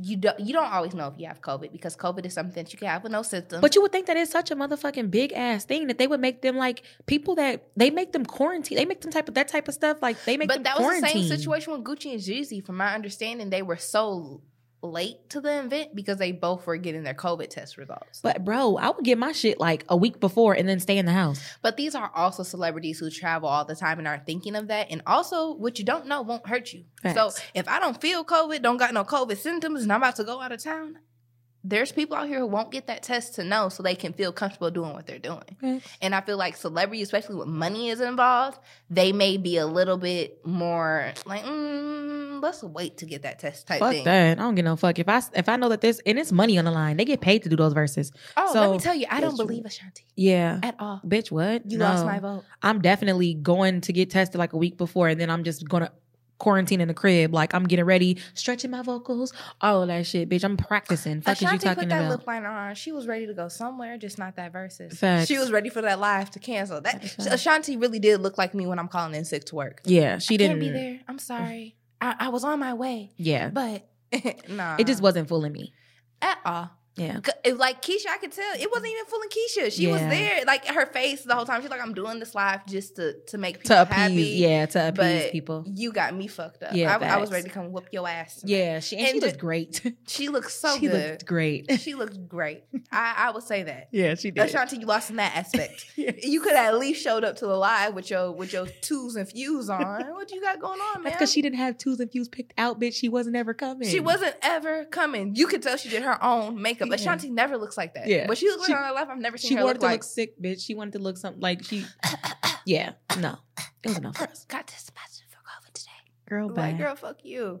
you 0.00 0.16
don't 0.16 0.38
you 0.38 0.52
don't 0.52 0.72
always 0.72 0.94
know 0.94 1.08
if 1.08 1.14
you 1.18 1.26
have 1.26 1.40
COVID 1.40 1.72
because 1.72 1.96
COVID 1.96 2.24
is 2.24 2.32
something 2.32 2.62
that 2.62 2.72
you 2.72 2.78
can 2.78 2.88
have 2.88 3.02
with 3.02 3.12
no 3.12 3.22
symptoms. 3.22 3.60
But 3.60 3.74
you 3.74 3.82
would 3.82 3.92
think 3.92 4.06
that 4.06 4.16
it's 4.16 4.30
such 4.30 4.50
a 4.50 4.56
motherfucking 4.56 5.10
big 5.10 5.32
ass 5.32 5.64
thing 5.64 5.88
that 5.88 5.98
they 5.98 6.06
would 6.06 6.20
make 6.20 6.42
them 6.42 6.56
like 6.56 6.82
people 7.06 7.34
that 7.36 7.68
they 7.76 7.90
make 7.90 8.12
them 8.12 8.24
quarantine. 8.24 8.78
They 8.78 8.84
make 8.84 9.00
them 9.00 9.10
type 9.10 9.28
of 9.28 9.34
that 9.34 9.48
type 9.48 9.66
of 9.68 9.74
stuff. 9.74 9.98
Like 10.00 10.22
they 10.24 10.36
make 10.36 10.48
but 10.48 10.62
that 10.64 10.76
was 10.76 10.84
quarantine. 10.84 11.22
the 11.22 11.28
same 11.28 11.38
situation 11.38 11.72
with 11.72 11.82
Gucci 11.82 12.12
and 12.12 12.20
Jeezy. 12.20 12.64
From 12.64 12.76
my 12.76 12.94
understanding, 12.94 13.50
they 13.50 13.62
were 13.62 13.76
so 13.76 14.42
late 14.82 15.28
to 15.30 15.40
the 15.40 15.60
event 15.60 15.94
because 15.94 16.18
they 16.18 16.32
both 16.32 16.66
were 16.66 16.76
getting 16.76 17.02
their 17.02 17.14
COVID 17.14 17.50
test 17.50 17.76
results. 17.76 18.20
But 18.22 18.44
bro, 18.44 18.76
I 18.76 18.90
would 18.90 19.04
get 19.04 19.18
my 19.18 19.32
shit 19.32 19.58
like 19.58 19.84
a 19.88 19.96
week 19.96 20.20
before 20.20 20.54
and 20.54 20.68
then 20.68 20.80
stay 20.80 20.98
in 20.98 21.06
the 21.06 21.12
house. 21.12 21.40
But 21.62 21.76
these 21.76 21.94
are 21.94 22.10
also 22.14 22.42
celebrities 22.42 22.98
who 22.98 23.10
travel 23.10 23.48
all 23.48 23.64
the 23.64 23.74
time 23.74 23.98
and 23.98 24.06
aren't 24.06 24.26
thinking 24.26 24.54
of 24.54 24.68
that. 24.68 24.88
And 24.90 25.02
also, 25.06 25.52
what 25.52 25.78
you 25.78 25.84
don't 25.84 26.06
know 26.06 26.22
won't 26.22 26.46
hurt 26.46 26.72
you. 26.72 26.84
So 27.14 27.32
if 27.54 27.68
I 27.68 27.80
don't 27.80 28.00
feel 28.00 28.24
COVID, 28.24 28.62
don't 28.62 28.76
got 28.76 28.94
no 28.94 29.04
COVID 29.04 29.36
symptoms, 29.36 29.82
and 29.82 29.92
I'm 29.92 30.00
about 30.00 30.16
to 30.16 30.24
go 30.24 30.40
out 30.40 30.52
of 30.52 30.62
town, 30.62 30.98
there's 31.64 31.92
people 31.92 32.16
out 32.16 32.28
here 32.28 32.38
who 32.38 32.46
won't 32.46 32.70
get 32.70 32.86
that 32.86 33.02
test 33.02 33.34
to 33.34 33.44
know 33.44 33.68
so 33.68 33.82
they 33.82 33.94
can 33.94 34.12
feel 34.12 34.32
comfortable 34.32 34.70
doing 34.70 34.92
what 34.92 35.06
they're 35.06 35.18
doing. 35.18 35.42
Facts. 35.60 35.88
And 36.00 36.14
I 36.14 36.20
feel 36.20 36.36
like 36.36 36.56
celebrities, 36.56 37.08
especially 37.08 37.34
when 37.36 37.50
money 37.50 37.88
is 37.88 38.00
involved, 38.00 38.58
they 38.88 39.12
may 39.12 39.36
be 39.36 39.56
a 39.56 39.66
little 39.66 39.96
bit 39.96 40.46
more 40.46 41.12
like, 41.26 41.44
mm, 41.44 42.27
let's 42.40 42.62
wait 42.62 42.98
to 42.98 43.06
get 43.06 43.22
that 43.22 43.38
test 43.38 43.66
type 43.66 43.80
Fuck 43.80 43.92
thing. 43.92 44.04
that. 44.04 44.38
I 44.38 44.42
don't 44.42 44.54
get 44.54 44.64
no 44.64 44.76
fuck. 44.76 44.98
If 44.98 45.08
I 45.08 45.20
if 45.34 45.48
I 45.48 45.56
know 45.56 45.68
that 45.70 45.80
there's 45.80 45.98
and 46.00 46.18
it's 46.18 46.32
money 46.32 46.58
on 46.58 46.64
the 46.64 46.70
line, 46.70 46.96
they 46.96 47.04
get 47.04 47.20
paid 47.20 47.42
to 47.44 47.48
do 47.48 47.56
those 47.56 47.74
Verzuz. 47.74 48.12
Oh, 48.36 48.52
so, 48.52 48.60
let 48.60 48.70
me 48.70 48.78
tell 48.78 48.94
you, 48.94 49.06
I 49.10 49.20
don't 49.20 49.36
believe 49.36 49.64
Ashanti 49.64 50.04
Yeah. 50.16 50.60
at 50.62 50.74
all. 50.78 51.00
Bitch, 51.06 51.30
what? 51.30 51.70
You 51.70 51.78
No. 51.78 51.86
lost 51.86 52.04
my 52.06 52.18
vote. 52.18 52.44
I'm 52.62 52.80
definitely 52.80 53.34
going 53.34 53.80
to 53.82 53.92
get 53.92 54.10
tested 54.10 54.38
like 54.38 54.52
a 54.52 54.58
week 54.58 54.76
before, 54.76 55.08
and 55.08 55.20
then 55.20 55.30
I'm 55.30 55.44
just 55.44 55.68
gonna 55.68 55.90
quarantine 56.38 56.80
in 56.80 56.86
the 56.86 56.94
crib. 56.94 57.34
Like 57.34 57.52
I'm 57.52 57.64
getting 57.64 57.84
ready, 57.84 58.16
stretching 58.34 58.70
my 58.70 58.82
vocals, 58.82 59.32
all 59.60 59.82
of 59.82 59.88
that 59.88 60.06
shit, 60.06 60.28
bitch. 60.28 60.44
I'm 60.44 60.56
practicing. 60.56 61.20
Fuck 61.20 61.32
is 61.34 61.42
you 61.42 61.46
Ashanti 61.48 61.66
talking 61.66 61.82
put 61.82 61.88
that 61.90 61.98
about? 62.02 62.10
lip 62.10 62.26
liner 62.28 62.46
on. 62.46 62.76
She 62.76 62.92
was 62.92 63.08
ready 63.08 63.26
to 63.26 63.34
go 63.34 63.48
somewhere, 63.48 63.98
just 63.98 64.18
not 64.20 64.36
that 64.36 64.52
Verzuz. 64.52 64.96
Facts. 64.96 65.26
She 65.26 65.36
was 65.36 65.50
ready 65.50 65.68
for 65.68 65.82
that 65.82 65.98
live 65.98 66.30
to 66.30 66.38
cancel. 66.38 66.80
That 66.80 67.02
Ashanti 67.18 67.76
really 67.76 67.98
did 67.98 68.20
look 68.20 68.38
like 68.38 68.54
me 68.54 68.66
when 68.68 68.78
I'm 68.78 68.86
calling 68.86 69.16
in 69.16 69.24
sick 69.24 69.46
to 69.46 69.56
work. 69.56 69.80
yeah, 69.84 70.18
she 70.18 70.34
I 70.34 70.36
didn't. 70.36 70.60
can't 70.60 70.72
be 70.72 70.78
there. 70.78 71.00
I'm 71.08 71.18
sorry. 71.18 71.74
I, 72.00 72.14
I 72.20 72.28
was 72.28 72.44
on 72.44 72.58
my 72.58 72.74
way, 72.74 73.10
Yeah, 73.16 73.48
but 73.48 73.88
nah, 74.48 74.76
it 74.78 74.86
just 74.86 75.02
wasn't 75.02 75.28
fooling 75.28 75.52
me. 75.52 75.72
at 76.22 76.38
all. 76.44 76.70
Yeah, 76.98 77.20
Like 77.54 77.82
Keyshia, 77.82 78.08
I 78.10 78.18
could 78.18 78.32
tell 78.32 78.54
it 78.54 78.68
wasn't 78.70 78.92
even 78.92 79.04
fooling 79.06 79.28
Keyshia. 79.28 79.72
She 79.72 79.86
was 79.86 80.00
there, 80.00 80.44
like 80.46 80.66
her 80.66 80.86
face 80.86 81.22
the 81.22 81.34
whole 81.34 81.44
time. 81.44 81.60
She's 81.62 81.70
like, 81.70 81.80
"I'm 81.82 81.94
doing 81.94 82.18
this 82.18 82.34
live 82.34 82.66
just 82.66 82.96
to 82.96 83.14
to 83.28 83.38
make 83.38 83.58
people 83.62 83.76
to 83.76 83.82
appease. 83.82 83.96
happy." 83.96 84.22
Yeah, 84.22 84.66
to 84.66 84.88
appease 84.88 85.22
but 85.24 85.32
people. 85.32 85.64
you 85.66 85.92
got 85.92 86.14
me 86.14 86.26
fucked 86.26 86.62
up. 86.62 86.74
Yeah, 86.74 86.96
I, 87.00 87.14
I 87.14 87.16
was 87.18 87.30
ready 87.30 87.44
to 87.44 87.50
come 87.50 87.72
whoop 87.72 87.88
your 87.92 88.08
ass. 88.08 88.42
Yeah, 88.44 88.80
she 88.80 88.96
and, 88.96 89.06
And 89.06 89.14
she 89.14 89.20
looked 89.20 89.38
great. 89.38 89.94
She 90.08 90.28
looked 90.28 90.50
so 90.50 90.74
she 90.78 90.88
good. 90.88 91.10
looked 91.10 91.26
great. 91.26 91.70
She 91.80 91.94
looked 91.94 92.28
great. 92.28 92.64
I, 92.90 93.14
I 93.18 93.30
would 93.30 93.42
say 93.44 93.62
that. 93.62 93.88
yeah, 93.92 94.14
she 94.14 94.30
did. 94.30 94.44
Ashanti, 94.44 94.78
you 94.78 94.86
lost 94.86 95.10
in 95.10 95.16
that 95.16 95.34
aspect. 95.36 95.86
You 95.96 96.40
could 96.40 96.54
have 96.54 96.74
at 96.74 96.78
least 96.78 97.02
showed 97.02 97.24
up 97.24 97.36
to 97.36 97.46
the 97.46 97.54
live 97.56 97.94
with 97.94 98.10
your 98.10 98.32
with 98.32 98.52
your 98.52 98.66
twos 98.66 99.16
and 99.16 99.28
fews 99.28 99.70
on. 99.70 100.06
What 100.12 100.30
you 100.32 100.40
got 100.40 100.60
going 100.60 100.80
on, 100.80 101.02
man? 101.02 101.04
That's 101.04 101.16
because 101.16 101.32
she 101.32 101.42
didn't 101.42 101.58
have 101.58 101.78
twos 101.78 102.00
and 102.00 102.10
fews 102.10 102.28
picked 102.28 102.52
out, 102.58 102.80
bitch. 102.80 102.94
She 102.94 103.08
wasn't 103.08 103.36
ever 103.36 103.54
coming. 103.54 103.88
She 103.88 104.00
wasn't 104.00 104.34
ever 104.42 104.84
coming. 104.86 105.34
You 105.36 105.46
could 105.46 105.62
tell 105.62 105.76
she 105.76 105.88
did 105.88 106.02
her 106.02 106.22
own 106.22 106.60
makeup. 106.60 106.87
Yeah. 106.90 106.96
Ashanti 106.96 107.30
never 107.30 107.56
looks 107.56 107.76
like 107.76 107.94
that. 107.94 108.06
Yeah. 108.06 108.26
But 108.26 108.38
she 108.38 108.48
looks 108.48 108.68
like 108.68 108.76
on 108.78 108.84
her 108.84 108.92
life. 108.92 109.08
I've 109.10 109.18
never 109.18 109.36
seen 109.38 109.50
her. 109.50 109.52
She 109.52 109.58
her 109.58 109.64
wanted 109.64 109.74
look 109.74 109.80
to 109.80 109.86
like. 109.86 109.94
look 110.00 110.02
sick, 110.04 110.40
bitch. 110.42 110.64
She 110.64 110.74
wanted 110.74 110.92
to 110.94 110.98
look 111.00 111.16
something 111.18 111.40
like 111.40 111.64
she. 111.64 111.84
Yeah, 112.66 112.92
no, 113.18 113.38
it 113.82 113.88
was 113.88 113.96
enough 113.96 114.16
for 114.18 114.24
us. 114.24 114.44
Got 114.48 114.66
this 114.66 114.90
positive 114.94 115.30
for 115.30 115.38
COVID 115.38 115.72
today. 115.72 115.90
Girl, 116.28 116.50
Like, 116.54 116.76
girl, 116.76 116.94
fuck 116.96 117.24
you. 117.24 117.60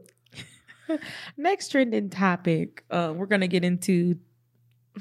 Next 1.38 1.68
trending 1.68 2.10
topic. 2.10 2.84
Uh, 2.90 3.14
we're 3.16 3.24
gonna 3.26 3.48
get 3.48 3.64
into. 3.64 4.18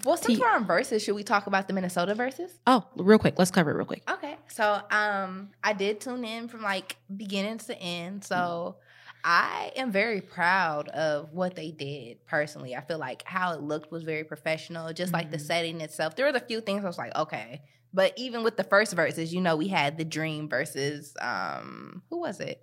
Well, 0.05 0.15
since 0.15 0.37
T- 0.37 0.41
we're 0.41 0.49
on 0.49 0.65
Verzuz, 0.67 1.03
should 1.03 1.15
we 1.15 1.23
talk 1.23 1.47
about 1.47 1.67
the 1.67 1.73
Minnesota 1.73 2.13
Verzuz? 2.13 2.51
Oh, 2.67 2.85
real 2.95 3.17
quick. 3.19 3.37
Let's 3.39 3.51
cover 3.51 3.71
it 3.71 3.73
real 3.75 3.85
quick. 3.85 4.03
Okay. 4.09 4.37
So 4.47 4.79
um 4.91 5.49
I 5.63 5.73
did 5.73 5.99
tune 5.99 6.23
in 6.23 6.47
from 6.47 6.61
like 6.61 6.95
beginning 7.15 7.57
to 7.59 7.77
end. 7.77 8.23
So 8.23 8.77
I 9.23 9.71
am 9.75 9.91
very 9.91 10.21
proud 10.21 10.87
of 10.89 11.33
what 11.33 11.55
they 11.55 11.71
did 11.71 12.25
personally. 12.25 12.75
I 12.75 12.81
feel 12.81 12.97
like 12.99 13.23
how 13.25 13.53
it 13.53 13.61
looked 13.61 13.91
was 13.91 14.03
very 14.03 14.23
professional, 14.23 14.93
just 14.93 15.11
like 15.13 15.31
the 15.31 15.37
Mhm. 15.37 15.41
setting 15.41 15.81
itself. 15.81 16.15
There 16.15 16.25
were 16.31 16.37
a 16.37 16.39
few 16.39 16.61
things 16.61 16.83
I 16.83 16.87
was 16.87 16.97
like, 16.97 17.15
okay. 17.15 17.61
But 17.93 18.13
even 18.17 18.43
with 18.43 18.57
the 18.57 18.63
first 18.63 18.95
Verzuz, 18.95 19.31
you 19.31 19.41
know, 19.41 19.55
we 19.55 19.67
had 19.69 19.97
the 19.97 20.05
dream 20.05 20.47
versus 20.49 21.13
um 21.21 22.03
who 22.09 22.19
was 22.19 22.39
it? 22.39 22.61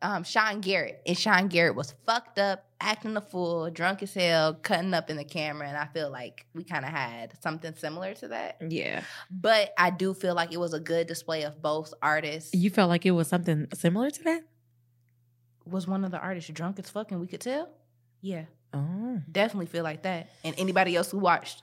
Um 0.00 0.24
Sean 0.24 0.60
Garrett. 0.60 1.02
And 1.06 1.18
Sean 1.18 1.48
Garrett 1.48 1.74
was 1.74 1.94
fucked 2.06 2.38
up, 2.38 2.64
acting 2.80 3.16
a 3.16 3.20
fool, 3.20 3.68
drunk 3.70 4.02
as 4.02 4.14
hell, 4.14 4.54
cutting 4.54 4.94
up 4.94 5.10
in 5.10 5.16
the 5.18 5.24
camera. 5.24 5.68
And 5.68 5.76
I 5.76 5.86
feel 5.86 6.10
like 6.10 6.46
we 6.54 6.64
kind 6.64 6.84
of 6.84 6.90
had 6.90 7.32
something 7.42 7.74
similar 7.74 8.14
to 8.14 8.28
that. 8.28 8.58
Yeah, 8.66 9.02
But 9.30 9.74
I 9.76 9.90
do 9.90 10.14
feel 10.14 10.34
like 10.34 10.52
it 10.52 10.60
was 10.60 10.72
a 10.72 10.80
good 10.80 11.06
display 11.06 11.42
of 11.42 11.60
both 11.60 11.92
artists. 12.00 12.54
you 12.54 12.70
felt 12.70 12.88
like 12.88 13.04
it 13.04 13.10
was 13.10 13.28
something 13.28 13.66
similar 13.74 14.10
to 14.10 14.22
that. 14.24 14.42
Was 15.66 15.86
one 15.86 16.04
of 16.04 16.10
the 16.10 16.18
artists 16.18 16.50
drunk 16.50 16.78
as 16.78 16.88
fuck 16.90 17.10
and 17.10 17.20
we 17.20 17.26
could 17.26 17.40
tell? 17.40 17.68
Yeah, 18.20 18.44
Oh, 18.74 19.20
definitely 19.30 19.66
feel 19.66 19.84
like 19.84 20.02
that. 20.02 20.28
And 20.44 20.54
anybody 20.58 20.96
else 20.96 21.10
who 21.10 21.18
watched 21.18 21.62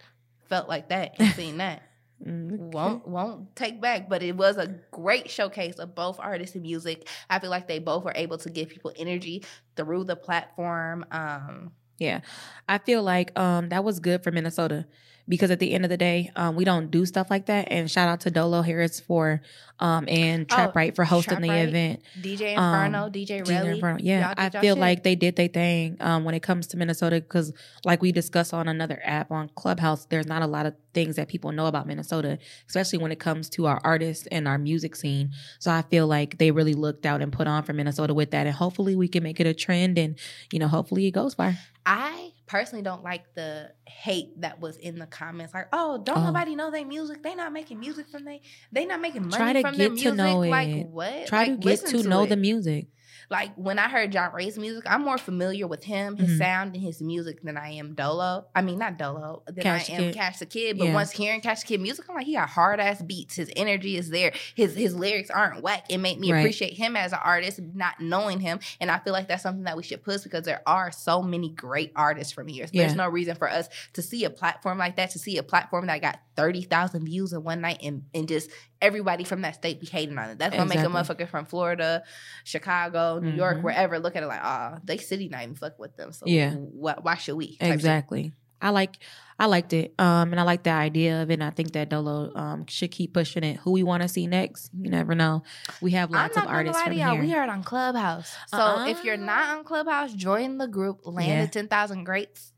felt 0.50 0.67
like 0.69 0.89
that 0.89 1.15
and 1.19 1.33
seen 1.36 1.57
that. 1.57 1.83
Mm, 2.25 2.53
okay. 2.53 2.63
won't 2.77 3.05
won't 3.07 3.53
take 3.55 3.81
back 3.81 4.07
but 4.07 4.24
it 4.24 4.38
was 4.38 4.55
a 4.57 4.67
great 4.91 5.29
showcase 5.29 5.75
of 5.75 5.93
both 5.93 6.19
artists 6.22 6.55
and 6.55 6.63
music 6.63 7.10
i 7.29 7.38
feel 7.38 7.50
like 7.50 7.67
they 7.67 7.79
both 7.79 8.05
were 8.05 8.13
able 8.15 8.38
to 8.38 8.50
give 8.50 8.69
people 8.69 8.93
energy 8.95 9.43
through 9.75 10.05
the 10.05 10.15
platform 10.15 11.03
um 11.12 11.74
Yeah. 12.00 12.21
I 12.67 12.77
feel 12.79 13.03
like 13.03 13.38
um 13.38 13.69
that 13.69 13.83
was 13.83 14.00
good 14.00 14.23
for 14.23 14.31
Minnesota 14.31 14.85
because 15.27 15.51
at 15.51 15.59
the 15.59 15.71
end 15.73 15.85
of 15.85 15.89
the 15.89 15.97
day, 15.97 16.31
um 16.35 16.55
we 16.55 16.65
don't 16.65 16.91
do 16.91 17.05
stuff 17.05 17.29
like 17.29 17.45
that. 17.47 17.67
And 17.71 17.89
shout 17.89 18.09
out 18.09 18.21
to 18.21 18.31
Dolo 18.31 18.62
Harris 18.62 19.00
for 19.00 19.41
um 19.79 20.05
and 20.07 20.45
Oh, 20.51 20.55
Trap 20.55 20.75
Right 20.75 20.95
for 20.95 21.03
hosting 21.05 21.41
the 21.41 21.50
Right. 21.50 21.67
event. 21.69 22.01
dj 22.21 22.57
Um, 22.57 22.73
inferno 22.91 23.09
dj 23.09 23.25
Gina 23.45 23.62
Relly. 23.62 23.73
Inferno. 23.75 24.00
Yeah, 24.01 24.33
I 24.38 24.50
feel 24.50 24.75
shit. 24.75 24.77
like 24.81 25.03
they 25.03 25.15
did 25.15 25.35
their 25.35 25.47
thing 25.47 25.97
um, 26.00 26.23
when 26.25 26.35
it 26.35 26.41
comes 26.43 26.67
to 26.67 26.77
Minnesota 26.77 27.17
because, 27.21 27.53
like 27.85 28.01
we 28.01 28.12
discussed 28.12 28.53
on 28.53 28.67
another 28.67 29.01
app 29.03 29.31
on 29.31 29.50
Clubhouse, 29.55 30.05
there's 30.05 30.27
not 30.27 30.41
a 30.41 30.47
lot 30.47 30.65
of 30.65 30.75
things 30.93 31.15
that 31.15 31.27
people 31.27 31.51
know 31.51 31.65
about 31.65 31.88
Minnesota, 31.88 32.38
especially 32.67 33.00
when 33.00 33.12
it 33.12 33.19
comes 33.19 33.50
to 33.50 33.65
our 33.65 33.81
artists 33.83 34.27
and 34.27 34.47
our 34.47 34.57
music 34.59 34.95
scene. 34.95 35.31
So 35.59 35.71
I 35.71 35.81
feel 35.81 36.05
like 36.07 36.38
they 36.38 36.51
really 36.51 36.75
looked 36.75 37.05
out 37.05 37.21
and 37.21 37.33
put 37.33 37.47
on 37.47 37.63
for 37.63 37.73
Minnesota 37.73 38.13
with 38.13 38.31
that, 38.31 38.45
and 38.45 38.55
hopefully 38.55 38.95
we 38.95 39.07
can 39.07 39.23
make 39.23 39.39
it 39.39 39.47
a 39.47 39.53
trend, 39.53 39.97
and 39.97 40.17
you 40.51 40.59
know, 40.59 40.67
hopefully 40.67 41.07
it 41.07 41.12
goes 41.12 41.33
far. 41.33 41.55
I 41.85 42.31
personally 42.45 42.81
don't 42.83 43.03
like 43.03 43.33
the 43.35 43.71
hate 43.85 44.39
that 44.41 44.61
was 44.61 44.77
in 44.77 44.97
the 44.99 45.05
comments. 45.05 45.53
Like, 45.53 45.67
oh, 45.73 45.97
don't 45.97 46.19
Oh. 46.19 46.25
nobody 46.25 46.55
know 46.55 46.71
their 46.71 46.85
music. 46.85 47.23
They 47.23 47.35
not 47.35 47.51
making 47.51 47.79
music 47.79 48.07
from 48.09 48.23
they. 48.25 48.41
They 48.71 48.85
not 48.85 49.01
making 49.01 49.23
money 49.27 49.35
Try 49.37 49.53
to 49.53 49.61
from 49.61 49.77
their 49.77 49.89
get 49.89 49.97
to 50.03 50.11
music. 50.11 50.13
know 50.15 50.39
like 50.39 50.69
it. 50.69 50.87
what? 50.87 51.27
Try 51.27 51.39
Like, 51.39 51.47
to 51.47 51.55
get 51.57 51.65
listen 51.65 52.01
to 52.03 52.07
know 52.07 52.23
it. 52.23 52.29
the 52.29 52.37
music. 52.37 52.87
Like 53.33 53.55
when 53.55 53.79
I 53.79 53.89
heard 53.89 54.11
John 54.11 54.31
Ray's 54.31 54.59
music, 54.59 54.83
I'm 54.85 55.01
more 55.03 55.17
familiar 55.17 55.65
with 55.65 55.83
him, 55.83 56.17
his 56.17 56.29
Mhm. 56.33 56.37
sound, 56.37 56.75
and 56.75 56.83
his 56.83 57.01
music 57.01 57.41
than 57.41 57.57
I 57.57 57.69
am 57.71 57.95
Dolo. 57.95 58.45
I 58.55 58.61
mean, 58.61 58.77
not 58.77 58.99
Dolo, 58.99 59.41
than 59.47 59.63
Cash 59.63 59.89
I 59.89 59.93
am 59.93 59.99
Kid. 60.03 60.13
Cash 60.13 60.37
the 60.37 60.45
Kid. 60.45 60.77
But 60.77 60.85
Yeah. 60.89 60.93
once 60.93 61.09
hearing 61.09 61.41
Cash 61.41 61.61
the 61.61 61.65
Kid 61.65 61.81
music, 61.81 62.05
I'm 62.07 62.15
like, 62.15 62.27
he 62.27 62.33
got 62.35 62.47
hard 62.49 62.79
ass 62.79 63.01
beats. 63.01 63.35
His 63.35 63.49
energy 63.55 63.97
is 63.97 64.11
there. 64.11 64.33
His 64.53 64.75
his 64.75 64.93
lyrics 64.95 65.31
aren't 65.31 65.63
whack. 65.63 65.85
It 65.89 65.97
made 65.97 66.19
me 66.19 66.31
Right. 66.31 66.41
appreciate 66.41 66.73
him 66.73 66.95
as 66.95 67.11
an 67.11 67.19
artist, 67.23 67.59
not 67.73 67.99
knowing 67.99 68.39
him. 68.39 68.59
And 68.79 68.91
I 68.91 68.99
feel 68.99 69.13
like 69.13 69.27
that's 69.27 69.41
something 69.41 69.63
that 69.63 69.77
we 69.77 69.81
should 69.81 70.03
push 70.03 70.21
because 70.21 70.43
there 70.45 70.61
are 70.67 70.91
so 70.91 71.23
many 71.23 71.49
great 71.49 71.91
artists 71.95 72.31
from 72.31 72.47
here. 72.47 72.67
So 72.67 72.71
There's 72.75 72.93
no 72.95 73.09
reason 73.09 73.35
for 73.35 73.49
us 73.49 73.67
to 73.93 74.03
see 74.03 74.25
a 74.25 74.29
platform 74.29 74.77
like 74.77 74.95
that, 74.97 75.09
to 75.09 75.17
see 75.17 75.39
a 75.39 75.43
platform 75.43 75.87
that 75.87 76.01
got 76.01 76.19
thirty 76.35 76.61
thousand 76.61 77.05
views 77.05 77.33
in 77.33 77.43
one 77.43 77.61
night, 77.61 77.79
and 77.83 78.03
and 78.13 78.27
just 78.27 78.51
everybody 78.81 79.23
from 79.23 79.41
that 79.41 79.55
state 79.55 79.79
be 79.79 79.87
hating 79.87 80.17
on 80.17 80.29
it. 80.31 80.37
That's 80.37 80.55
gonna 80.55 80.67
make 80.67 80.79
a 80.79 80.81
motherfucker 80.87 81.27
from 81.29 81.45
Florida, 81.45 82.03
Chicago, 82.43 83.21
New 83.23 83.31
York, 83.35 83.57
Mhm. 83.57 83.61
wherever 83.63 83.99
look 83.99 84.15
at 84.15 84.23
it 84.23 84.27
like, 84.27 84.41
ah, 84.43 84.79
they 84.83 84.97
city 84.97 85.29
not 85.29 85.43
even 85.43 85.55
fuck 85.55 85.79
with 85.79 85.95
them. 85.97 86.11
So 86.11 86.25
Yeah. 86.27 86.51
wh- 86.53 87.03
why 87.03 87.15
should 87.15 87.35
we? 87.35 87.57
shit. 87.59 87.71
Exactly. 87.73 88.33
I 88.61 88.69
like 88.69 88.97
I 89.39 89.47
liked 89.47 89.73
it. 89.73 89.93
Um 89.99 90.31
and 90.31 90.39
I 90.39 90.43
like 90.43 90.63
the 90.63 90.69
idea 90.69 91.21
of 91.21 91.29
it. 91.29 91.33
And 91.33 91.43
I 91.43 91.49
think 91.49 91.73
that 91.73 91.89
Dolo 91.89 92.31
um 92.35 92.65
should 92.67 92.91
keep 92.91 93.13
pushing 93.13 93.43
it. 93.43 93.57
Who 93.57 93.71
we 93.71 93.83
want 93.83 94.03
to 94.03 94.07
see 94.07 94.25
next? 94.25 94.69
You 94.79 94.89
never 94.89 95.15
know. 95.15 95.43
We 95.81 95.91
have 95.91 96.11
lots 96.11 96.37
of 96.37 96.45
artists 96.47 96.81
from 96.81 96.93
here. 96.93 97.19
We 97.19 97.29
heard 97.31 97.49
on 97.49 97.63
Clubhouse. 97.63 98.33
So 98.47 98.85
if 98.87 99.03
you're 99.03 99.15
Uh-uh. 99.15 99.25
not 99.25 99.57
on 99.57 99.63
Clubhouse, 99.65 100.13
join 100.13 100.59
the 100.59 100.67
group. 100.67 101.01
Land 101.05 101.27
Yeah. 101.27 101.45
ten 101.47 101.67
thousand 101.67 102.05
greats. 102.05 102.52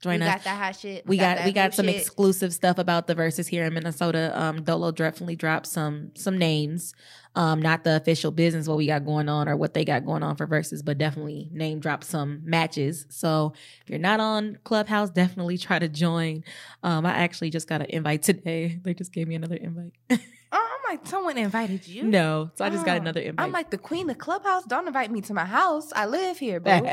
Join 0.00 0.20
we 0.20 0.26
us. 0.26 0.34
got 0.36 0.44
that 0.44 0.58
hot 0.62 0.76
shit. 0.76 1.06
we 1.06 1.16
got, 1.16 1.38
that 1.38 1.44
we 1.46 1.52
got 1.52 1.74
some 1.74 1.86
shit. 1.86 1.96
exclusive 1.96 2.54
stuff 2.54 2.78
about 2.78 3.06
the 3.08 3.14
Verzuz 3.16 3.48
here 3.48 3.64
in 3.64 3.74
Minnesota. 3.74 4.32
Um, 4.40 4.62
Dolo 4.62 4.92
definitely 4.92 5.36
dropped 5.36 5.66
some 5.66 6.12
some 6.14 6.38
names. 6.38 6.94
Um, 7.34 7.60
not 7.62 7.84
the 7.84 7.96
official 7.96 8.30
business 8.32 8.66
what 8.68 8.78
we 8.78 8.86
got 8.86 9.04
going 9.04 9.28
on 9.28 9.48
or 9.48 9.56
what 9.56 9.74
they 9.74 9.84
got 9.84 10.04
going 10.04 10.22
on 10.24 10.36
for 10.36 10.46
Verzuz, 10.46 10.84
but 10.84 10.98
definitely 10.98 11.48
name 11.52 11.78
drop 11.80 12.02
some 12.04 12.40
matches. 12.44 13.06
So 13.10 13.52
if 13.82 13.90
you're 13.90 13.98
not 13.98 14.20
on 14.20 14.58
Clubhouse, 14.64 15.10
definitely 15.10 15.58
try 15.58 15.78
to 15.78 15.88
join. 15.88 16.44
Um, 16.82 17.04
I 17.06 17.10
actually 17.12 17.50
just 17.50 17.68
got 17.68 17.80
an 17.80 17.88
invite 17.90 18.22
today. 18.22 18.78
They 18.88 18.94
just 18.94 19.12
gave 19.12 19.28
me 19.28 19.34
another 19.34 19.56
invite. 19.56 19.92
Oh, 20.50 20.56
I'm 20.88 20.96
like, 20.96 21.06
someone 21.06 21.36
invited 21.36 21.86
you. 21.86 22.04
no, 22.04 22.50
so 22.54 22.64
I 22.64 22.70
just 22.70 22.86
got 22.86 22.96
Oh, 22.96 23.02
another 23.02 23.20
invite. 23.20 23.44
I'm 23.44 23.52
like 23.52 23.68
the 23.68 23.76
queen 23.76 24.08
of 24.08 24.16
Clubhouse. 24.16 24.64
Don't 24.64 24.86
invite 24.86 25.10
me 25.10 25.20
to 25.22 25.34
my 25.34 25.44
house. 25.44 25.92
I 25.94 26.06
live 26.06 26.38
here, 26.38 26.58
boo. 26.58 26.70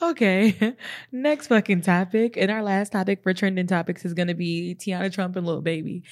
Okay. 0.00 0.76
Next 1.12 1.48
fucking 1.48 1.82
topic. 1.82 2.36
And 2.36 2.50
our 2.50 2.62
last 2.62 2.92
topic 2.92 3.22
for 3.22 3.32
trending 3.34 3.66
topics 3.66 4.04
is 4.04 4.14
gonna 4.14 4.34
be 4.34 4.76
Teanna 4.78 5.12
Trump 5.12 5.36
and 5.36 5.46
Lil 5.46 5.60
Baby. 5.60 6.04